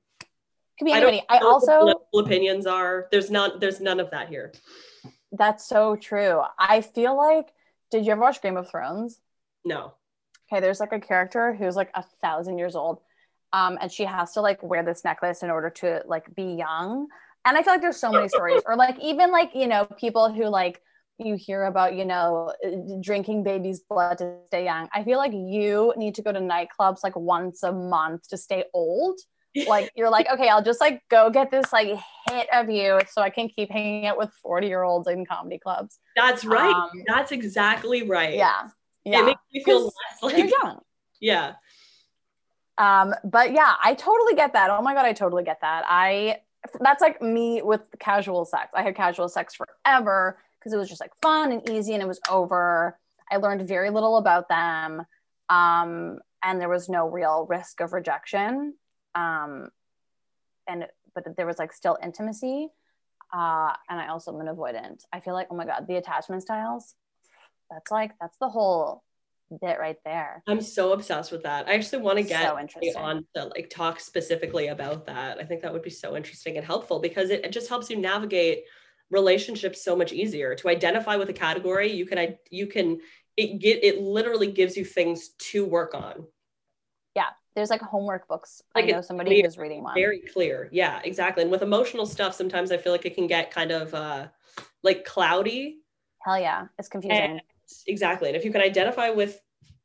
[0.78, 3.08] could be I anybody i, what also opinions are.
[3.12, 3.60] There's not.
[3.60, 4.52] There's none of that here.
[5.32, 7.48] that's so true i feel like
[7.90, 9.22] did you ever watch game of thrones
[9.64, 9.94] No.
[10.52, 13.00] okay there's like a character who's like a thousand years old
[13.54, 17.08] um and she has to like wear this necklace in order to like be young
[17.46, 20.32] and i feel like there's so many stories or like even like you know people
[20.34, 20.82] who like
[21.26, 22.52] you hear about you know
[23.02, 27.00] drinking baby's blood to stay young i feel like you need to go to nightclubs
[27.04, 29.20] like once a month to stay old
[29.68, 31.88] like you're like okay i'll just like go get this like
[32.30, 35.60] hit of you so i can keep hanging out with 40 year olds in comedy
[35.60, 36.74] clubs That's right.
[36.74, 38.36] Um, That's exactly right.
[38.36, 38.70] yeah
[39.04, 39.22] Yeah.
[39.22, 40.80] It makes me feel less you're like young
[41.20, 41.54] yeah.
[42.78, 46.38] um but yeah i totally get that oh my god i totally get that i
[46.80, 51.02] that's like me with casual sex i had casual sex forever because it was just
[51.02, 52.98] like fun and easy and it was over
[53.32, 55.02] i learned very little about them
[55.50, 58.74] um and there was no real risk of rejection
[59.16, 59.70] um
[60.68, 60.86] and
[61.16, 62.70] but there was like still intimacy
[63.34, 65.06] Uh, and I also am an avoidant.
[65.14, 66.96] I feel like, oh my God, the attachment styles,
[67.70, 69.04] that's like, that's the whole
[69.62, 70.44] bit right there.
[70.48, 71.66] I'm so obsessed with that.
[71.68, 72.94] I actually want to get So interesting.
[72.98, 75.40] on to like talk specifically about that.
[75.40, 77.98] I think that would be so interesting and helpful because it, it just helps you
[77.98, 78.64] navigate
[79.12, 81.92] relationships so much easier to identify with a category.
[81.92, 83.02] You can I you can
[83.38, 86.26] it get it literally gives you things to work on.
[87.16, 87.28] Yeah.
[87.54, 88.62] There's like homework books.
[88.74, 89.94] Like, I know somebody clear, who's reading one.
[89.94, 90.70] Very clear.
[90.72, 91.44] Yeah, exactly.
[91.44, 94.28] And with emotional stuff, sometimes I feel like it can get kind of uh
[94.84, 95.80] like cloudy.
[96.20, 96.68] Hell yeah.
[96.80, 97.20] It's confusing.
[97.20, 97.42] And
[97.86, 98.30] exactly.
[98.30, 99.42] And if you can identify with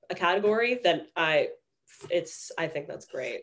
[0.09, 1.49] a category, then I
[2.11, 3.43] it's I think that's great.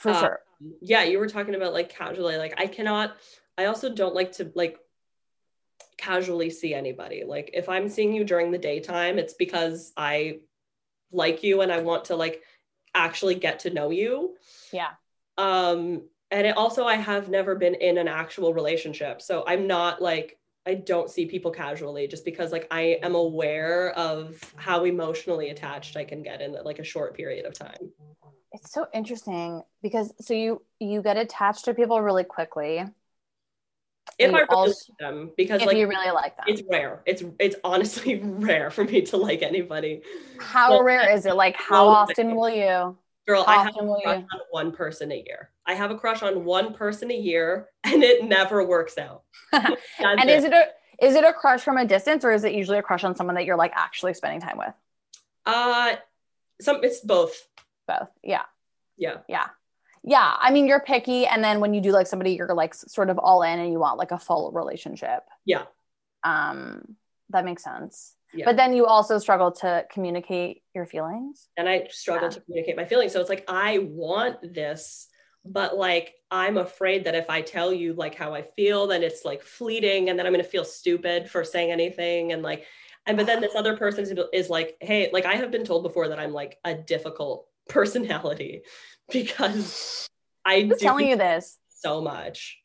[0.00, 0.40] For uh, sure.
[0.80, 3.16] yeah you were talking about like casually like i cannot
[3.60, 4.78] i also don't like to like
[6.00, 7.24] casually see anybody.
[7.24, 10.40] Like if i'm seeing you during the daytime it's because i
[11.12, 12.42] like you and i want to like
[12.94, 14.36] actually get to know you.
[14.72, 14.92] Yeah.
[15.38, 19.20] um and it also i have never been in an actual relationship.
[19.20, 23.90] So i'm not like i don't see people casually just because like i am aware
[23.92, 27.92] of how emotionally attached i can get in like a short period of time.
[28.52, 32.84] It's so interesting because so you you get attached to people really quickly
[34.18, 36.46] if i really like them because if like you really like them.
[36.48, 40.02] it's rare it's it's honestly rare for me to like anybody
[40.38, 41.34] How well, rare is it?
[41.36, 42.96] Like how often will you?
[43.26, 44.26] girl How i have often a crush you?
[44.32, 48.02] on one person a year i have a crush on one person a year and
[48.02, 50.64] it never works out and is it a
[51.02, 53.34] is it a crush from a distance or is it usually a crush on someone
[53.36, 54.74] that you're like actually spending time with?
[55.46, 55.94] uh
[56.60, 57.46] some it's both
[57.86, 58.08] Both.
[58.22, 58.42] Yeah.
[58.98, 59.46] yeah Yeah.
[60.02, 60.34] Yeah.
[60.40, 61.26] I mean, you're picky.
[61.26, 63.78] And then when you do like somebody, you're like sort of all in and you
[63.78, 65.24] want like a full relationship.
[65.44, 65.64] Yeah.
[66.24, 66.96] Um,
[67.30, 68.14] that makes sense.
[68.32, 68.44] Yeah.
[68.44, 71.48] But then you also struggle to communicate your feelings.
[71.56, 72.30] and I struggle Yeah.
[72.34, 73.12] to communicate my feelings.
[73.12, 75.08] So it's like I want this,
[75.44, 79.24] but like I'm afraid that if I tell you like how I feel, then it's
[79.24, 82.66] like fleeting, and then I'm gonna feel stupid for saying anything, and like,
[83.06, 85.82] and but then this other person is, is like, hey, like I have been told
[85.82, 88.62] before that I'm like a difficult personality
[89.12, 90.06] because
[90.44, 91.58] I Who's do telling you this?
[91.68, 92.58] so much.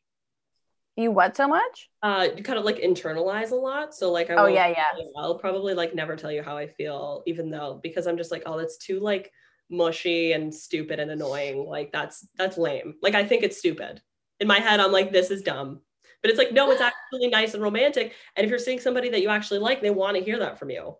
[0.96, 1.90] You what so much?
[2.02, 3.94] Uh, you kind of like internalize a lot.
[3.94, 4.84] So like, I Oh yeah, yeah.
[5.18, 8.42] I'll probably like never tell you how I feel, even though because I'm just like,
[8.46, 9.30] oh, that's too like
[9.68, 11.66] mushy and stupid and annoying.
[11.66, 12.94] Like that's that's lame.
[13.02, 14.00] Like I think it's stupid.
[14.40, 15.80] In my head, I'm like, this is dumb.
[16.22, 18.12] But it's like, no, it's actually nice and romantic.
[18.34, 20.70] And if you're seeing somebody that you actually like, they want to hear that from
[20.70, 20.96] you.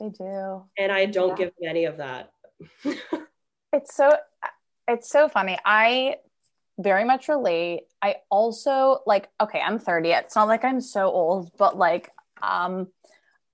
[0.00, 0.62] They do.
[0.78, 1.46] And I don't Yeah.
[1.46, 2.30] give any of that.
[3.74, 4.12] It's so
[4.86, 5.58] it's so funny.
[5.64, 6.16] I
[6.78, 7.82] very much relate.
[8.00, 10.10] I also like okay, I'm 30.
[10.10, 12.10] It's not like I'm so old, but like
[12.40, 12.88] um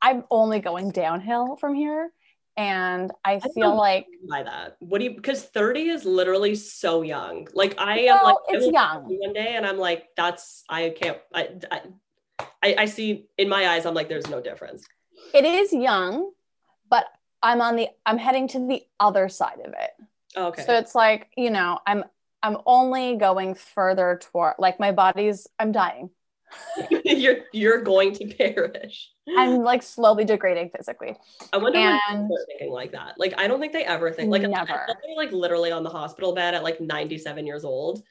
[0.03, 2.11] I'm only going downhill from here
[2.57, 4.77] and I don't feel like by that.
[4.81, 7.49] What do you because 30 is literally so young.
[7.55, 9.05] Like I No, am like it's young.
[9.05, 11.81] one day and I'm like, that's I can't I, I
[12.63, 14.85] I I see in my eyes, I'm like, there's no difference.
[15.33, 16.31] it is young,
[16.91, 17.07] but
[17.43, 19.91] I'm on the I'm heading to the other side of it.
[20.37, 20.63] Oh, Okay.
[20.65, 22.05] So it's like, you know, I'm
[22.43, 26.11] I'm only going further toward like my body's I'm dying.
[27.05, 29.11] you're you're going to perish.
[29.37, 31.17] I'm like slowly degrading physically.
[31.53, 33.15] I wonder when And- people are thinking like that.
[33.19, 34.67] Like I don't think they ever think like Never.
[34.67, 38.03] they're like literally on the hospital bed at like 97 years old.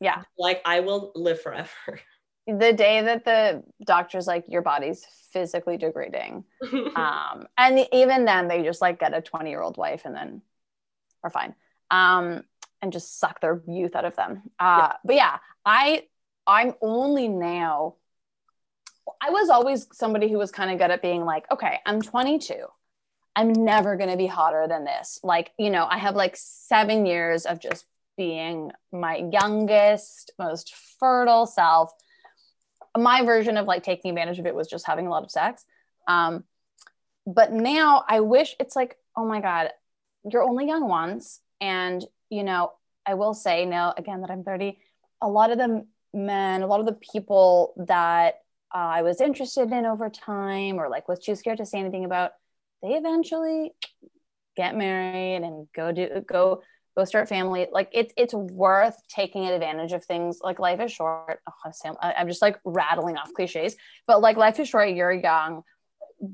[0.00, 0.22] Yeah.
[0.38, 1.70] Like I will live forever.
[2.46, 6.44] the day that the doctor's like your body's physically degrading.
[6.96, 10.42] Um and even then they just like get a 20 year old wife and then
[11.22, 11.54] are fine.
[11.90, 12.44] Um
[12.82, 14.42] and just suck their youth out of them.
[14.58, 16.02] Uh but yeah i
[16.46, 17.94] i'm only now
[19.20, 22.54] i was always somebody who was kind of good at being like okay i'm 22
[23.36, 25.18] i'm never going to be hotter than this.
[25.22, 27.86] Like you know i have like seven years of just
[28.16, 31.92] being my youngest most fertile self
[32.96, 35.64] my version of like taking advantage of it was just having a lot of sex.
[36.06, 36.44] Um,
[37.26, 39.70] but now I wish it's like, oh my God,
[40.30, 41.40] you're only young once.
[41.60, 42.72] And, you know,
[43.06, 44.78] I will say now again that I'm 30,
[45.20, 48.42] a lot of the men, a lot of the people that
[48.74, 52.04] uh, I was interested in over time or like was too scared to say anything
[52.04, 52.32] about,
[52.82, 53.72] they eventually
[54.56, 56.62] get married and go do, go,
[56.96, 57.66] go start family.
[57.72, 60.38] Like it's, it's worth taking advantage of things.
[60.42, 61.40] Like life is short.
[61.48, 63.76] Oh, Sam, I'm just like rattling off cliches,
[64.06, 64.90] but like life is short.
[64.90, 65.62] You're young.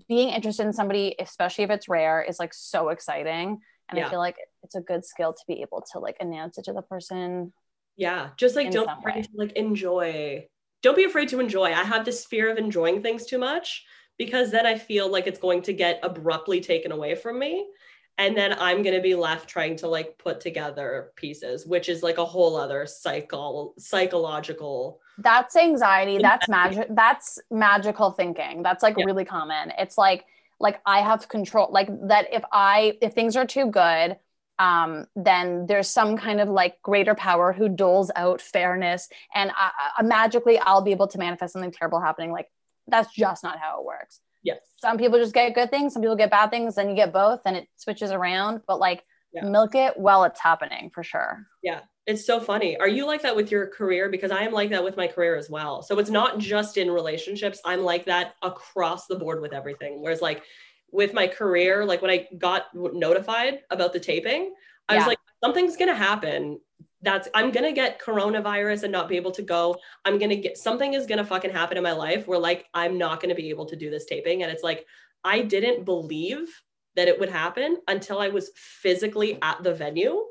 [0.08, 3.61] Being interested in somebody, especially if it's rare, is like so exciting.
[3.88, 4.06] And Yeah.
[4.06, 6.72] I feel like it's a good skill to be able to like announce it to
[6.72, 7.52] the person.
[7.96, 8.28] yeah.
[8.36, 10.46] Just like don't be afraid to like enjoy.
[10.82, 11.66] Don't be afraid to enjoy.
[11.66, 13.84] I have this fear of enjoying things too much
[14.18, 17.66] because then I feel like it's going to get abruptly taken away from me.
[18.21, 22.18] And then I'm gonna be left trying to like put together pieces, which is like
[22.18, 25.01] a whole other cycle psychological.
[25.16, 26.18] That's anxiety.
[26.18, 26.89] That's magic.
[26.91, 28.62] That's magical thinking.
[28.62, 29.07] That's like yeah.
[29.07, 29.73] really common.
[29.79, 30.27] It's like
[30.61, 31.71] like I have control.
[31.73, 34.18] Like that if I if things are too good,
[34.59, 39.71] um, then there's some kind of like greater power who doles out fairness, and I,
[39.97, 42.33] I, magically I'll be able to manifest something terrible happening.
[42.33, 42.51] Like
[42.87, 44.21] that's just not how it works.
[44.43, 44.61] Yes.
[44.78, 47.41] Some people just get good things, some people get bad things, and you get both
[47.45, 48.62] and it switches around.
[48.66, 49.45] But like yeah.
[49.45, 51.47] milk it while it's happening for sure.
[51.62, 51.80] Yeah.
[52.07, 52.76] It's so funny.
[52.78, 54.09] Are you like that with your career?
[54.09, 55.82] Because I am like that with my career as well.
[55.82, 57.61] So it's not just in relationships.
[57.64, 60.03] I'm like that across the board with everything.
[60.03, 60.43] Whereas like
[60.91, 64.55] with my career, like when I got notified about the taping,
[64.88, 64.99] I yeah.
[65.01, 66.59] was like, something's gonna happen
[67.03, 69.76] that's I'm gonna get coronavirus and not be able to go.
[70.05, 73.20] I'm gonna get something is gonna fucking happen in my life where like I'm not
[73.20, 74.42] gonna be able to do this taping.
[74.42, 74.86] And it's like
[75.24, 76.48] I didn't believe
[76.96, 80.24] that it would happen until I was physically at the venue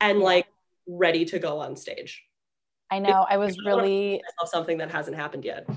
[0.00, 0.46] and like
[0.86, 2.22] ready to go on stage.
[2.90, 3.24] I know.
[3.28, 5.68] I was really something that hasn't happened yet.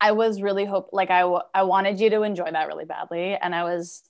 [0.00, 1.22] I was really hope like I
[1.54, 4.02] I wanted you to enjoy that really badly, and I was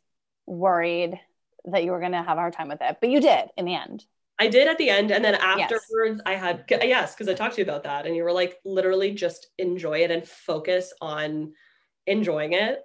[0.46, 1.18] worried
[1.66, 3.64] that you were going to have a hard time with it, but you did in
[3.64, 4.04] the end.
[4.38, 5.10] I did at the end.
[5.10, 5.82] And then afterwards,
[6.16, 6.20] yes.
[6.26, 8.06] I had, yes, because I talked to you about that.
[8.06, 11.52] And you were like, literally just enjoy it and focus on
[12.06, 12.80] enjoying it.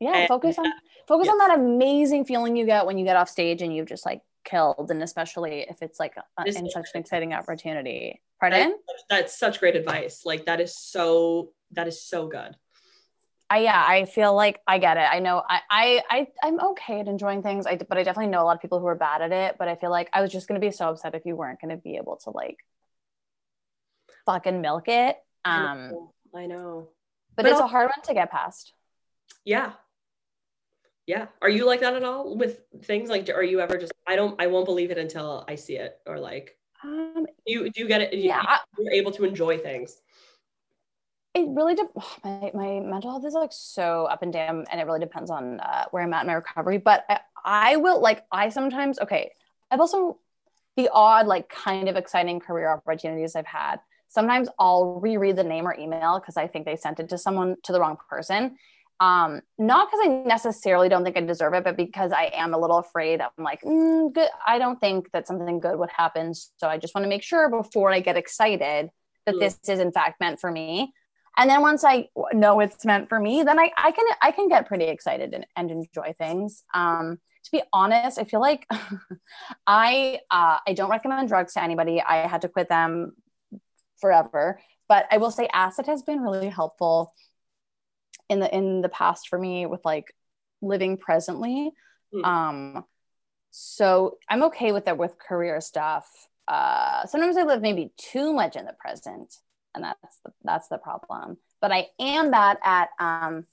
[0.00, 0.66] Yeah, and, focus on
[1.06, 1.32] focus yeah.
[1.32, 4.22] on that amazing feeling you get when you get off stage and you've just like
[4.44, 8.20] killed and especially if it's like a, in such an exciting opportunity.
[8.40, 8.74] Pardon?
[8.86, 10.22] That's, that's such great advice.
[10.24, 12.56] Like that is so that is so good.
[13.50, 15.06] I, yeah, I feel like I get it.
[15.10, 17.66] I know I, I, I I'm okay at enjoying things.
[17.66, 19.56] I, but I definitely know a lot of people who are bad at it.
[19.58, 21.60] But I feel like I was just going to be so upset if you weren't
[21.60, 22.58] going to be able to like
[24.26, 25.16] fucking milk it.
[25.44, 26.12] Um, I know.
[26.34, 26.88] I know.
[27.36, 28.72] But, but it's I'll, a hard one to get past.
[29.44, 29.72] Yeah.
[31.06, 31.26] Yeah.
[31.42, 33.10] Are you like that at all with things?
[33.10, 35.98] Like, are you ever just, I don't, I won't believe it until I see it
[36.06, 38.14] or like, um, you, do you get it?
[38.14, 38.40] Yeah.
[38.78, 40.00] You, you're able to enjoy things
[41.34, 41.88] it really de-
[42.24, 45.60] my, my mental health is like so up and down and it really depends on
[45.60, 49.30] uh, where i'm at in my recovery but I, I will like i sometimes okay
[49.70, 50.18] i've also
[50.76, 55.66] the odd like kind of exciting career opportunities i've had sometimes i'll reread the name
[55.66, 58.56] or email because i think they sent it to someone to the wrong person
[59.00, 62.58] um not because i necessarily don't think i deserve it but because i am a
[62.58, 66.68] little afraid i'm like mm, good i don't think that something good would happen so
[66.68, 68.88] i just want to make sure before i get excited
[69.26, 69.40] that mm.
[69.40, 70.92] this is in fact meant for me
[71.36, 74.48] and then once i know it's meant for me then i, I can i can
[74.48, 76.64] get pretty excited and, and enjoy things.
[76.72, 78.66] Um, to be honest i feel like
[79.66, 82.00] i uh, i don't recommend drugs to anybody.
[82.00, 83.12] I had to quit them
[84.00, 84.60] forever.
[84.88, 87.14] But i will say acid has been really helpful
[88.28, 90.14] in the in the past for me with like
[90.62, 91.72] living presently.
[92.14, 92.24] Mm.
[92.24, 92.84] um
[93.50, 96.06] so i'm okay with that with career stuff.
[96.46, 99.34] Uh sometimes i live maybe too much in the present
[99.74, 101.38] and that's the, that's the problem.
[101.60, 103.46] But I am bad at um,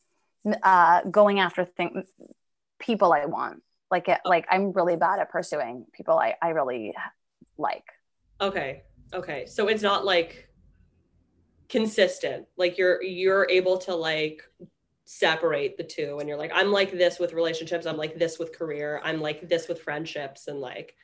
[0.64, 2.08] uh, going after things,
[2.80, 3.64] people I want.
[3.90, 6.94] Like it, like I'm really bad at pursuing people I I really
[7.58, 7.84] like.
[8.40, 9.46] Okay, okay.
[9.46, 10.48] So it's not like
[11.68, 12.48] consistent.
[12.56, 14.44] Like you're you're able to like
[15.04, 17.86] separate the two, and you're like I'm like this with relationships.
[17.86, 19.02] I'm like this with career.
[19.04, 20.96] I'm like this with friendships, and like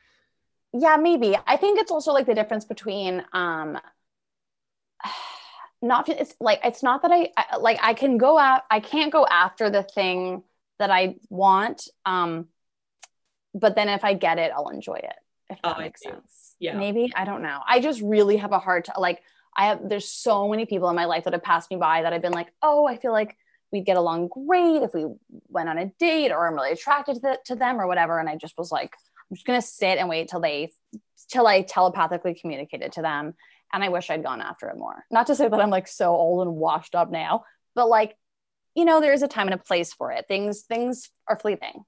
[0.73, 3.79] yeah maybe i think it's also like the difference between um
[5.81, 9.11] not it's like it's not that I, I like I can go out I can't
[9.11, 10.43] go after the thing
[10.79, 12.47] that I want um
[13.53, 15.15] but then if I get it I'll enjoy it
[15.49, 16.55] if that oh, makes sense.
[16.59, 16.77] Yeah.
[16.77, 17.59] Maybe I don't know.
[17.67, 19.21] I just really have a hard to like
[19.55, 22.13] I have there's so many people in my life that have passed me by that
[22.13, 23.37] I've been like oh I feel like
[23.71, 25.05] we'd get along great if we
[25.49, 28.35] went on a date or I'm really attracted to, to them or whatever and I
[28.35, 28.93] just was like
[29.29, 30.71] I'm just gonna sit and wait till they
[31.29, 33.33] till I telepathically communicated to them
[33.73, 35.05] and I wish I'd gone after it more.
[35.11, 37.43] Not to say that I'm like so old and washed up now,
[37.75, 38.15] but like,
[38.75, 40.25] you know, there is a time and a place for it.
[40.27, 41.83] Things things are fleeting.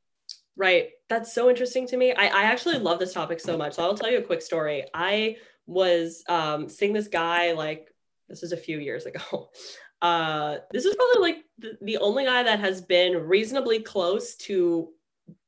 [0.55, 0.89] Right.
[1.07, 2.11] That's so interesting to me.
[2.11, 3.75] I, I actually love this topic so much.
[3.75, 4.84] So I'll tell you a quick story.
[4.93, 7.88] I was um, seeing this guy like
[8.27, 9.49] this is a few years ago.
[10.01, 14.88] Uh, this is probably like the, the only guy that has been reasonably close to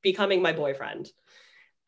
[0.02, 1.10] becoming my boyfriend.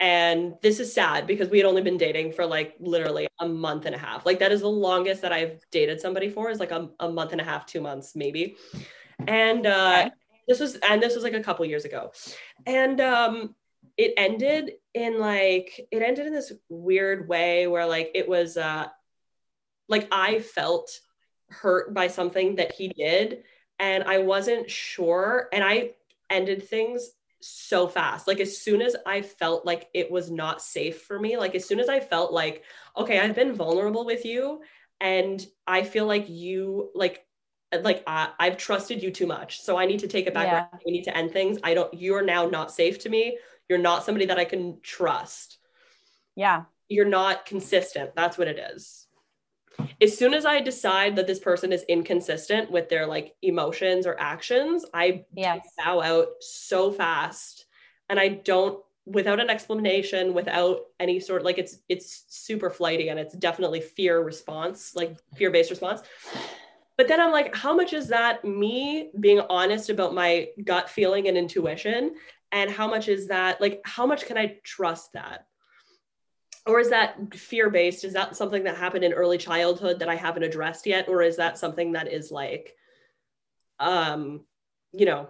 [0.04, 3.86] And this is sad because we had only been dating for like literally a month
[3.86, 4.26] and a half.
[4.26, 7.32] Like that is the longest that I've dated somebody for is like a, a month
[7.32, 8.58] and a half, two months maybe.
[9.30, 10.10] And uh,
[10.46, 12.12] this was and this was like a couple years ago.
[12.66, 13.56] And um
[13.96, 18.88] it ended in like it ended in this weird way where like it was uh
[19.88, 21.00] like I felt
[21.48, 23.44] hurt by something that he did
[23.80, 25.92] and I wasn't sure and I
[26.30, 27.10] ended things
[27.44, 28.28] so fast.
[28.28, 31.66] Like as soon as I felt like it was not safe for me, like as
[31.66, 32.64] soon as I felt like,
[32.98, 34.62] okay, I've been vulnerable with you
[35.00, 37.26] and I feel like you like
[37.82, 39.62] like I, I've trusted you too much.
[39.62, 40.48] So I need to take it back.
[40.48, 40.80] Yeah.
[40.86, 41.58] We need to end things.
[41.64, 43.38] I don't you're now not safe to me.
[43.70, 45.58] You're not somebody that I can trust.
[46.36, 46.64] Yeah.
[46.88, 48.12] You're not consistent.
[48.16, 49.03] That's what it is.
[50.02, 54.20] As soon as I decide that this person is inconsistent with their like emotions or
[54.20, 55.68] actions, I Yes.
[55.78, 57.66] bow out so fast.
[58.10, 63.20] And I don't without an explanation without any sort like it's it's super flighty and
[63.20, 66.02] it's definitely fear response like fear-based response.
[66.96, 71.28] But then i'm like how much is that me being honest about my gut feeling
[71.28, 72.16] and intuition?
[72.52, 75.48] And how much is that like how much can i trust that
[76.66, 80.44] or is that fear-based is that something that happened in early childhood that i haven't
[80.44, 82.74] addressed yet or is that something that is like
[83.80, 84.46] um
[84.92, 85.30] you know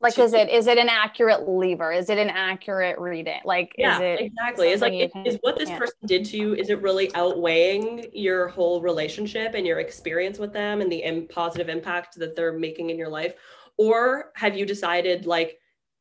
[0.00, 1.90] Like, to- is it is it an accurate lever?
[1.90, 3.40] Is it an accurate reading?
[3.44, 5.78] Like, yeah is it exactly it's like can- is what this yeah.
[5.78, 10.52] person did to you is it really outweighing your whole relationship and your experience with
[10.52, 13.34] them and the Im- positive impact that they're making in your life
[13.78, 15.58] or have you decided like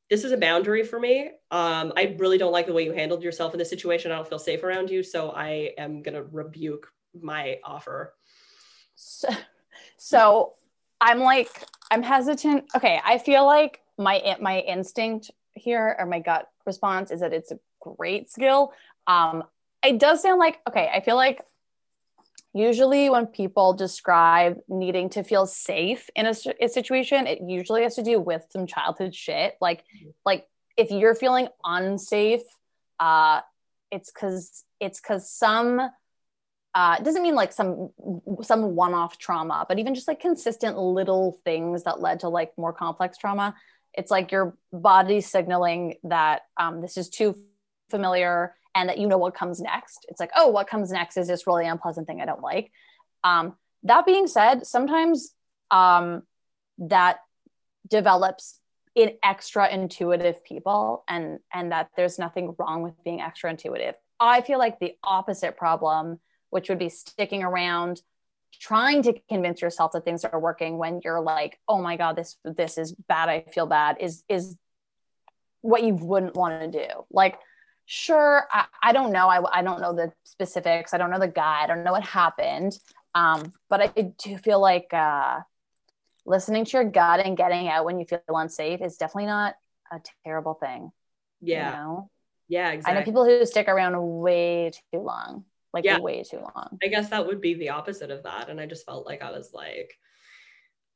[0.10, 1.32] this is a boundary for me.
[1.52, 4.12] Um, i really don't like the way you handled yourself in this situation.
[4.12, 5.04] I don't feel safe around you.
[5.04, 8.14] So i am going to rebuke my offer.
[8.96, 9.30] So,
[9.98, 10.54] so
[11.02, 11.50] i'm like
[11.92, 12.66] i'm hesitant.
[12.76, 17.52] Okay i feel like my my instinct here or my gut response is that it's
[17.52, 18.74] a great skill.
[19.08, 19.44] Um
[19.84, 21.42] it does sound like okay i feel like
[22.56, 26.34] usually when people describe needing to feel safe in a
[26.70, 29.56] situation it usually has to do with some childhood shit.
[29.60, 29.84] Like
[30.26, 30.48] like
[30.78, 32.42] if you're feeling unsafe
[33.00, 33.42] uh
[33.92, 35.82] it's because it's because some
[36.74, 37.90] uh, it doesn't mean like some
[38.42, 42.74] some one-off trauma but even just like consistent little things that led to like more
[42.74, 43.56] complex trauma
[43.94, 47.38] it's like your body signaling that um, this is too
[47.90, 50.06] familiar and that you know what comes next.
[50.10, 52.72] It's like oh what comes next is this really unpleasant thing i don't like.
[53.24, 55.34] Um, that being said sometimes
[55.72, 56.24] um,
[56.78, 57.20] that
[57.88, 58.60] develops
[58.94, 63.96] in extra intuitive people and and that there's nothing wrong with being extra intuitive.
[64.20, 66.20] I feel like the opposite problem
[66.52, 68.02] which would be sticking around
[68.62, 72.38] trying to convince yourself that things are working when you're like oh my god this
[72.46, 74.56] this is bad i feel bad is is
[75.66, 76.94] what you wouldn't want to do.
[77.10, 77.40] Like
[77.86, 81.28] sure i, I don't know I, I don't know the specifics i don't know the
[81.28, 82.78] guy i don't know what happened
[83.14, 85.40] um, but i do feel like uh,
[86.26, 89.56] listening to your gut and getting out when you feel unsafe is definitely not
[89.92, 90.92] a terrible thing
[91.42, 92.10] yeah you know?
[92.48, 96.00] yeah i know people who stick around way too long like Yeah.
[96.00, 98.50] way too long I guess that would be the opposite of that.
[98.50, 99.98] And I just felt like I was like,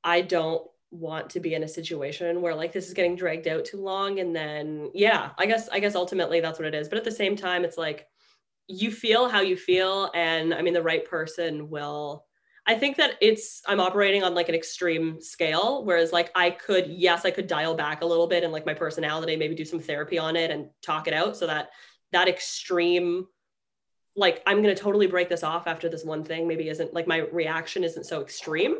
[0.03, 3.65] I don't want to be in a situation where like this is getting dragged out
[3.65, 4.19] too long.
[4.19, 6.89] And then, yeah, I guess, I guess ultimately that's what it is.
[6.89, 8.07] But at the same time, it's like
[8.67, 10.11] you feel how you feel.
[10.13, 12.25] And I mean, the right person will.
[12.67, 16.87] I think that it's, I'm operating on like an extreme scale, whereas like I could,
[16.87, 19.79] yes, I could dial back a little bit and like my personality, maybe do some
[19.79, 21.69] therapy on it and talk it out so that
[22.11, 23.27] that extreme
[24.15, 27.07] like I'm going to totally break this off after this one thing maybe isn't like
[27.07, 28.77] my reaction isn't so extreme.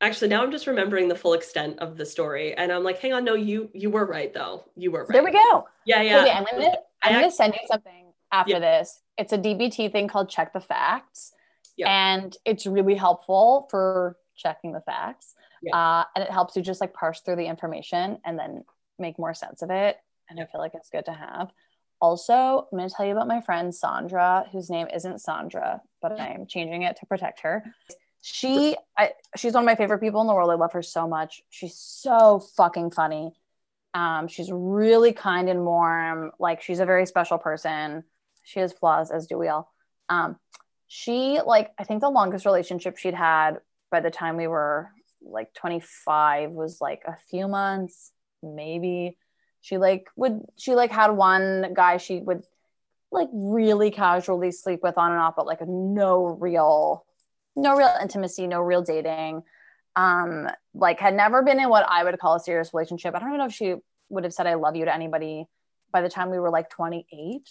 [0.00, 3.12] Actually, now I'm just remembering the full extent of the story and I'm like, hang
[3.12, 4.64] on, no, you you were right though.
[4.76, 5.08] You were right.
[5.12, 6.20] there we go Yeah, yeah.
[6.20, 8.58] Okay, I'm gonna I'm gonna send you something after Yeah.
[8.60, 9.00] this.
[9.16, 11.32] It's a DBT thing called Check the Facts,
[11.76, 11.88] Yeah.
[11.90, 15.34] and it's really helpful for checking the facts.
[15.62, 15.74] Yeah.
[15.76, 18.64] Uh, and it helps you just like parse through the information and then
[19.00, 19.96] make more sense of it.
[20.30, 21.50] And I feel like it's good to have.
[22.00, 22.32] Also,
[22.70, 26.28] I'm going to tell you about my friend Sandra, whose name isn't Sandra, but I
[26.28, 27.64] am changing it to protect her.
[28.34, 30.50] She, I, she's one of my favorite people in the world.
[30.50, 31.42] I love her so much.
[31.50, 33.32] She's so fucking funny.
[33.94, 36.32] Um, she's really kind and warm.
[36.38, 38.04] Like she's a very special person.
[38.44, 39.72] She has flaws, as do we all.
[40.08, 40.36] Um,
[40.88, 43.58] she like I think the longest relationship she'd had
[43.90, 44.90] by the time we were
[45.22, 48.12] like 25 was like a few months,
[48.42, 49.16] maybe.
[49.60, 52.44] She like would she like had one guy she would
[53.10, 57.04] like really casually sleep with on and off, but like no real,
[57.62, 59.42] no real intimacy, no real dating.
[59.96, 63.14] Um like had never been in what i would call a serious relationship.
[63.14, 63.74] I don't even know if she
[64.10, 65.46] would have said i love you to anybody
[65.92, 67.48] by the time we were like 28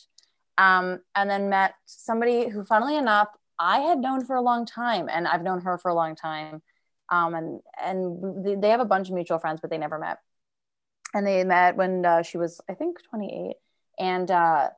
[0.57, 3.27] um and then met somebody who funnily enough
[3.59, 6.61] i had known for a long time and i've known her for a long time.
[7.09, 10.17] Um and and they- have a bunch of mutual friends but they never met.
[11.13, 13.55] And they met when uh, she was i think 28
[13.99, 14.69] and uh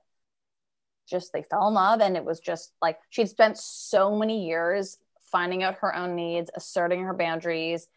[1.09, 4.97] just they fell in love and it was just like she'd spent so many years
[5.32, 7.88] finding out her own needs asserting her boundaries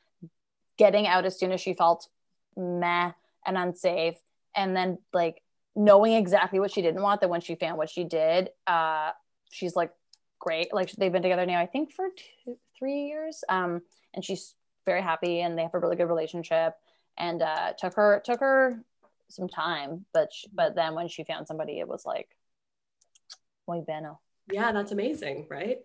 [0.79, 2.09] getting out as soon as she felt
[2.57, 3.13] meh
[3.47, 4.17] and unsafe
[4.55, 5.43] and then like
[5.75, 9.11] knowing exactly what she didn't want that when she found what she did uh
[9.51, 9.93] she's like
[10.39, 12.09] great like they've been together now i think for
[12.45, 13.81] two three years um
[14.15, 14.55] and she's
[14.85, 16.75] very happy and they have a really good relationship
[17.17, 18.83] and uh took her took her
[19.29, 22.37] some time but she, but then when she found somebody it was like
[23.69, 24.21] muy bueno
[24.51, 25.79] Yeah, that's amazing, right?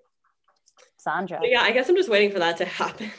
[0.97, 3.11] Sandra But yeah, I guess I'm just waiting for that to happen.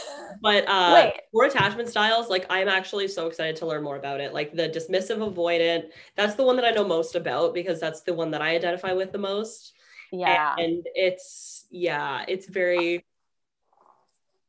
[0.42, 4.32] but uh for attachment styles, like I'm actually so excited to learn more about it.
[4.34, 5.84] Like the dismissive avoidant,
[6.16, 8.92] that's the one that I know most about because that's the one that I identify
[8.92, 9.72] with the most.
[10.12, 13.04] yeah And it's yeah, it's very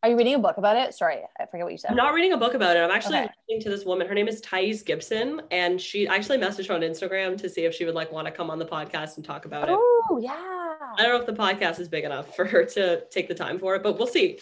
[0.03, 2.13] are you reading a book about it sorry i forget what you said I'm not
[2.13, 2.82] reading a book about it.
[2.82, 3.30] I'm actually Okay.
[3.49, 4.07] listening to this woman.
[4.07, 7.73] Her name is Thais Gibson, and she actually messaged her on Instagram to see if
[7.73, 9.76] she would like want to come on the podcast and talk about it.
[9.76, 10.64] oh yeah
[10.98, 13.60] I don't know if the podcast is big enough for her to take the time
[13.60, 14.39] for it, but we'll see.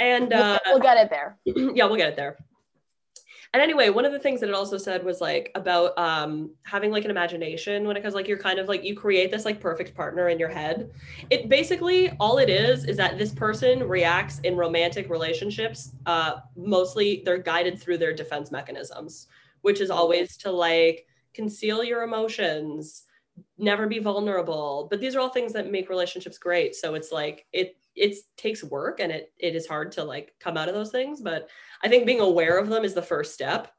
[0.00, 1.38] And uh, we'll, we'll get it there
[1.74, 2.36] yeah, we'll get it there.
[3.54, 6.90] And anyway, one of the things that it also said was like about um, having
[6.90, 9.60] like an imagination when it comes like you're kind of like you create this like
[9.60, 10.90] perfect partner in your head.
[11.30, 15.92] It basically all it is is that this person reacts in romantic relationships.
[16.04, 19.28] Uh, mostly they're guided through their defense mechanisms,
[19.60, 23.04] which is always to like conceal your emotions,
[23.58, 24.86] never be vulnerable.
[24.90, 26.74] But these are all things that make relationships great.
[26.74, 30.56] So it's like it it takes work and it it is hard to like come
[30.56, 31.48] out of those things, but
[31.82, 33.72] I think being aware of them is the first step.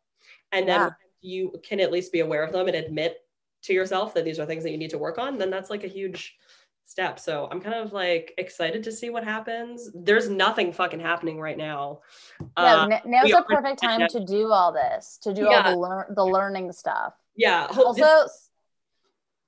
[0.52, 0.90] And then Yeah.
[1.22, 3.18] you can at least be aware of them and admit
[3.64, 5.84] to yourself that these are things that you need to work on, then that's like
[5.84, 6.38] a huge
[6.86, 7.20] step.
[7.20, 9.90] So I'm kind of like excited to see what happens.
[9.96, 12.02] There's nothing fucking happening right now.
[12.40, 15.64] yeah Uh, now's the perfect time to do all this to do Yeah.
[15.64, 17.68] all the learn the learning stuff yeah.
[17.76, 18.28] also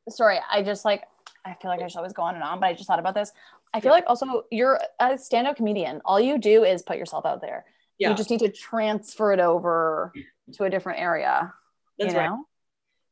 [0.09, 1.03] sorry i just like
[1.45, 3.13] i feel like i should always go on and on but i just thought about
[3.13, 3.31] this
[3.73, 3.95] i feel Yeah.
[3.95, 7.65] like also you're a stand-up comedian all you do is put yourself out there
[7.99, 10.13] yeah, you just need to transfer it over
[10.53, 11.51] to a different area
[11.97, 12.29] that's you right.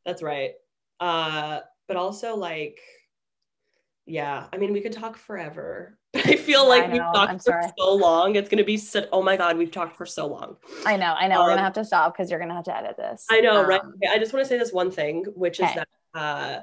[0.05, 0.51] That's right.
[0.99, 2.79] Uh, but also like,
[4.05, 5.97] yeah, I mean, we could talk forever.
[6.13, 7.65] But I feel I like we've talked I'm for sorry.
[7.77, 8.35] so long.
[8.35, 10.57] It's gonna be so oh my god, we've talked for so long.
[10.85, 12.77] i know i know we're Um, gonna have to stop because you're gonna have to
[12.77, 13.81] edit this I know, right?
[13.81, 16.59] Um, Okay, I just want to say this one thing, which is that uh,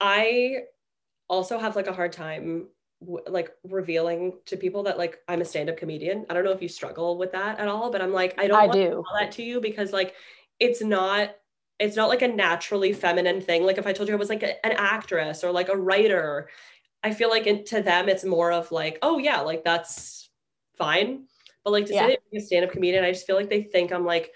[0.00, 0.64] I
[1.28, 2.68] also have like a hard time
[3.00, 6.24] like revealing to people that like I'm a stand-up comedian.
[6.30, 8.58] I don't know if you struggle with that at all, but I'm like I don't
[8.58, 10.14] i want to do tell that to you because like
[10.58, 11.34] it's not
[11.78, 13.64] it's not like a naturally feminine thing.
[13.64, 16.48] Like if I told you I was like a- an actress or like a writer,
[17.02, 20.30] I feel like it, to them it's more of like, oh yeah, like that's
[20.78, 21.26] fine.
[21.64, 22.06] But like to Yeah.
[22.06, 24.32] say that I'm a stand-up comedian, I just feel like they think I'm like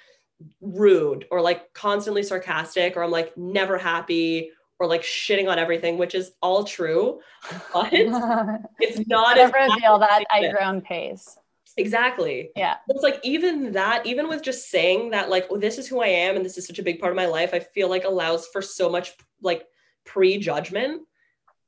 [0.61, 4.50] rude or like constantly sarcastic or I'm like never happy
[4.81, 7.20] or like shitting on everything, which is all true.
[7.72, 10.51] But it's not as reveal that at Yeah.
[10.51, 11.39] your own pace
[11.76, 12.51] exactly.
[12.57, 16.01] yeah It's like even that, even with just saying that, like, oh, this is who
[16.01, 18.05] I am and this is such a big part of my life, I feel like
[18.05, 19.66] allows for so much like
[20.05, 21.03] prejudgment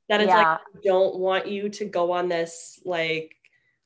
[0.09, 3.33] that it's like I don't want you to go on this like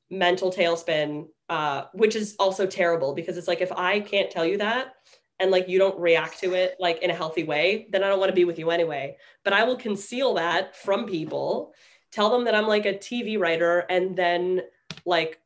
[0.10, 4.58] mental tailspin, uh, which is also terrible because it's like if I can't tell you
[4.58, 4.94] that
[5.40, 8.20] and like you don't react to it like in a healthy way, then I don't
[8.20, 9.18] want to be with you anyway.
[9.44, 11.74] But I will conceal that from people,
[12.12, 14.62] tell them that I'm like a TV writer, and then
[15.06, 15.40] like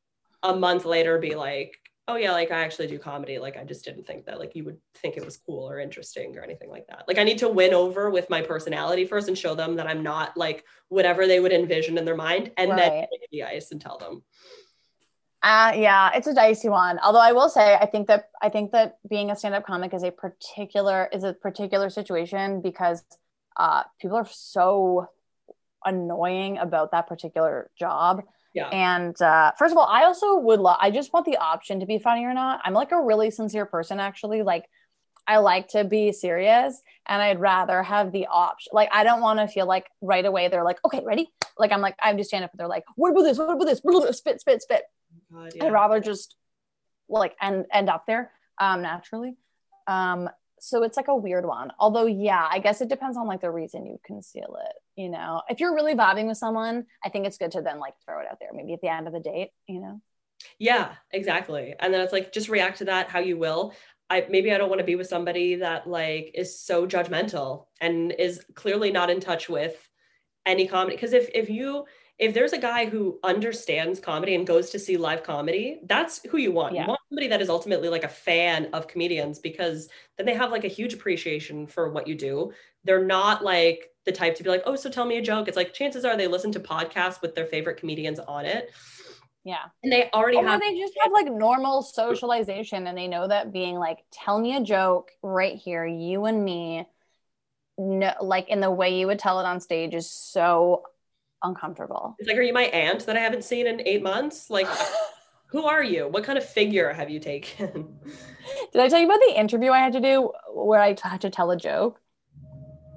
[0.44, 1.78] a month later be like,
[2.08, 3.38] oh yeah, like I actually do comedy.
[3.38, 6.36] Like I just didn't think that like you would think it was cool or interesting
[6.38, 7.06] or anything like that.
[7.08, 10.04] Like I need to win over with my personality first and show them that I'm
[10.04, 13.08] not like whatever they would envision in their mind, and then Right.
[13.10, 14.24] break the ice and tell them.
[15.44, 17.00] Uh, yeah, it's a dicey one.
[17.00, 20.04] Although I will say, I think that I think that being a stand-up comic is
[20.04, 23.04] a particular is a particular situation because
[23.58, 25.08] uh, people are so
[25.84, 28.24] annoying about that particular job.
[28.54, 28.68] Yeah.
[28.68, 30.78] And uh, first of all, I also would love.
[30.80, 32.60] I just want the option to be funny or not.
[32.64, 34.44] I'm like a really sincere person, actually.
[34.44, 34.66] Like,
[35.26, 38.72] I like to be serious, and I'd rather have the option.
[38.74, 41.82] Like, I don't want to feel like right away they're like, "Okay, ready?" Like, I'm
[41.82, 43.38] like, I'm just stand up, and they're like, "What about this?
[43.38, 43.80] What about this?
[44.18, 44.84] Spit, spit, spit."
[45.32, 46.36] God, I'd rather just
[47.10, 49.36] like end end up there um naturally.
[49.88, 50.30] Um
[50.60, 51.72] so it's like a weird one.
[51.80, 55.42] Although yeah, I guess it depends on like the reason you conceal it, you know.
[55.50, 58.28] If you're really vibing with someone, I think it's good to then like throw it
[58.30, 60.02] out there maybe at the end of the date, you know.
[60.60, 61.76] Yeah, exactly.
[61.80, 63.74] And then it's like just react to that how you will.
[64.10, 68.12] I maybe I don't want to be with somebody that like is so judgmental and
[68.12, 69.88] is clearly not in touch with
[70.46, 71.86] any comedy because if if you
[72.22, 76.38] if there's a guy who understands comedy and goes to see live comedy, that's who
[76.38, 76.76] you want.
[76.76, 76.84] Yeah.
[76.84, 80.52] You want somebody that is ultimately like a fan of comedians because then they have
[80.52, 82.54] like a huge appreciation for what you do.
[82.86, 85.58] They're not like the type to be like, "Oh, so tell me a joke." It's
[85.58, 88.72] like chances are they listen to podcasts with their favorite comedians on it
[89.44, 89.66] Yeah.
[89.84, 93.52] And they already Or have they just have like normal socialization and they know that
[93.52, 96.88] being like, tell me a joke right here, you and me,
[97.78, 100.84] no, like in the way you would tell it on stage is so
[101.44, 102.16] uncomfortable.
[102.20, 104.50] it's like, are you my aunt that I haven't seen in eight months?
[104.50, 104.68] Like,
[105.48, 106.08] who are you?
[106.08, 108.00] What kind of figure have you taken?
[108.72, 111.30] Did I tell you about the interview I had to do where I had to
[111.30, 112.00] tell a joke?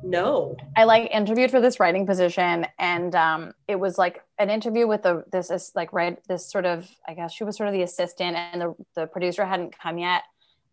[0.05, 0.57] no.
[0.77, 5.03] I like interviewed for this writing position, and um, it was like an interview with
[5.03, 7.83] the this is like right this sort of I guess she was sort of the
[7.83, 10.23] assistant, and the the producer hadn't come yet,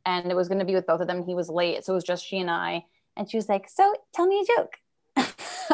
[0.06, 1.23] and it was going to be with both of them.
[1.23, 2.85] He was late, so it was just she and I,
[3.15, 4.76] and she was like, "So tell me a joke."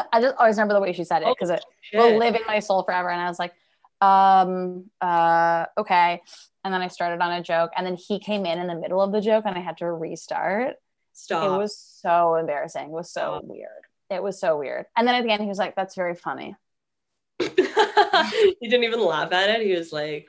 [0.12, 1.64] I just always remember the way she said it because it
[1.94, 3.10] will live in my soul forever.
[3.10, 3.52] And I was like,
[4.00, 6.22] um, uh, okay.
[6.64, 9.00] And then I started on a joke, and then he came in in the middle
[9.00, 10.76] of the joke, and I had to restart.
[11.12, 11.44] Stop.
[11.44, 12.84] It was so embarrassing.
[12.84, 13.44] It was so Stop.
[13.44, 13.68] weird.
[14.10, 14.86] It was so weird.
[14.96, 16.56] And then at the end, he was like, "That's very funny."
[17.40, 19.66] he didn't even laugh at it.
[19.66, 20.28] He was like,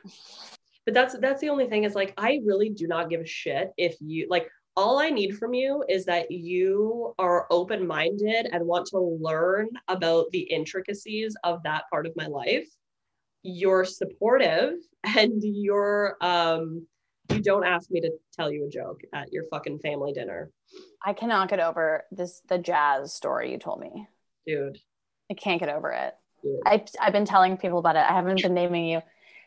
[0.85, 3.71] but that's that's the only thing is like I really do not give a shit
[3.77, 8.87] if you like all I need from you is that you are open-minded and want
[8.87, 12.67] to learn about the intricacies of that part of my life.
[13.43, 14.73] You're supportive
[15.03, 16.85] and you're um
[17.29, 20.49] you don't ask me to tell you a joke at your fucking family dinner.
[21.05, 24.07] I cannot get over this the jazz story you told me.
[24.47, 24.79] Dude.
[25.29, 26.15] I can't get over it.
[26.41, 26.59] dude.
[26.65, 28.05] I, I've been telling people about it.
[28.09, 29.01] I haven't been naming you,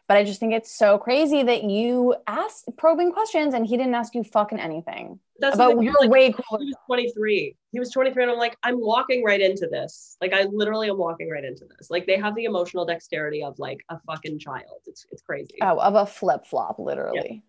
[0.08, 3.94] but I just think it's so crazy that you asked probing questions and he didn't
[3.94, 6.64] ask you fucking anything That's about you're like, way he cooler.
[6.64, 7.56] was 23.
[7.70, 10.16] He was 23, and I'm like, I'm walking right into this.
[10.20, 11.90] Like, I literally am walking right into this.
[11.90, 14.82] Like, they have the emotional dexterity of like a fucking child.
[14.86, 15.56] It's it's crazy.
[15.62, 17.42] Oh, of a flip flop, literally.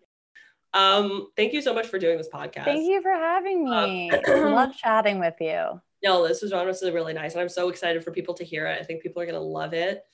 [0.72, 2.64] Um, thank you so much for doing this podcast.
[2.64, 4.10] Thank you for having me.
[4.10, 4.20] Uh,
[4.50, 5.80] Love chatting with you.
[6.02, 8.80] No, this was honestly really nice, and I'm so excited for people to hear it.
[8.80, 10.04] I think people are gonna love it.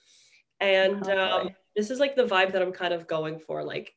[0.60, 1.50] And um
[1.80, 3.64] this is like the vibe that I'm kind of going for.
[3.64, 3.94] Like,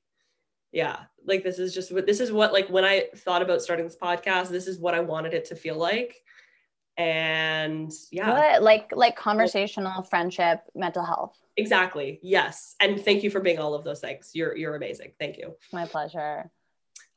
[0.72, 3.86] yeah, like this is just what this is what like when I thought about starting
[3.86, 6.16] this podcast, this is what I wanted it to feel like.
[6.96, 8.30] And yeah.
[8.30, 11.38] What, like like conversational friendship, mental health.
[11.58, 12.22] Exactly.
[12.24, 12.76] Yes.
[12.80, 14.32] And thank you for being all of those things.
[14.34, 15.12] You're you're amazing.
[15.20, 15.56] Thank you.
[15.74, 16.50] My pleasure.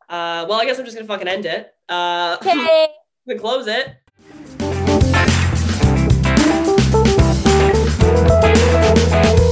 [0.08, 1.72] Uh, well, I guess I'm just gonna fucking end it.
[1.88, 2.88] Uh, okay.
[3.24, 3.94] we close it.
[8.18, 9.45] Thank you.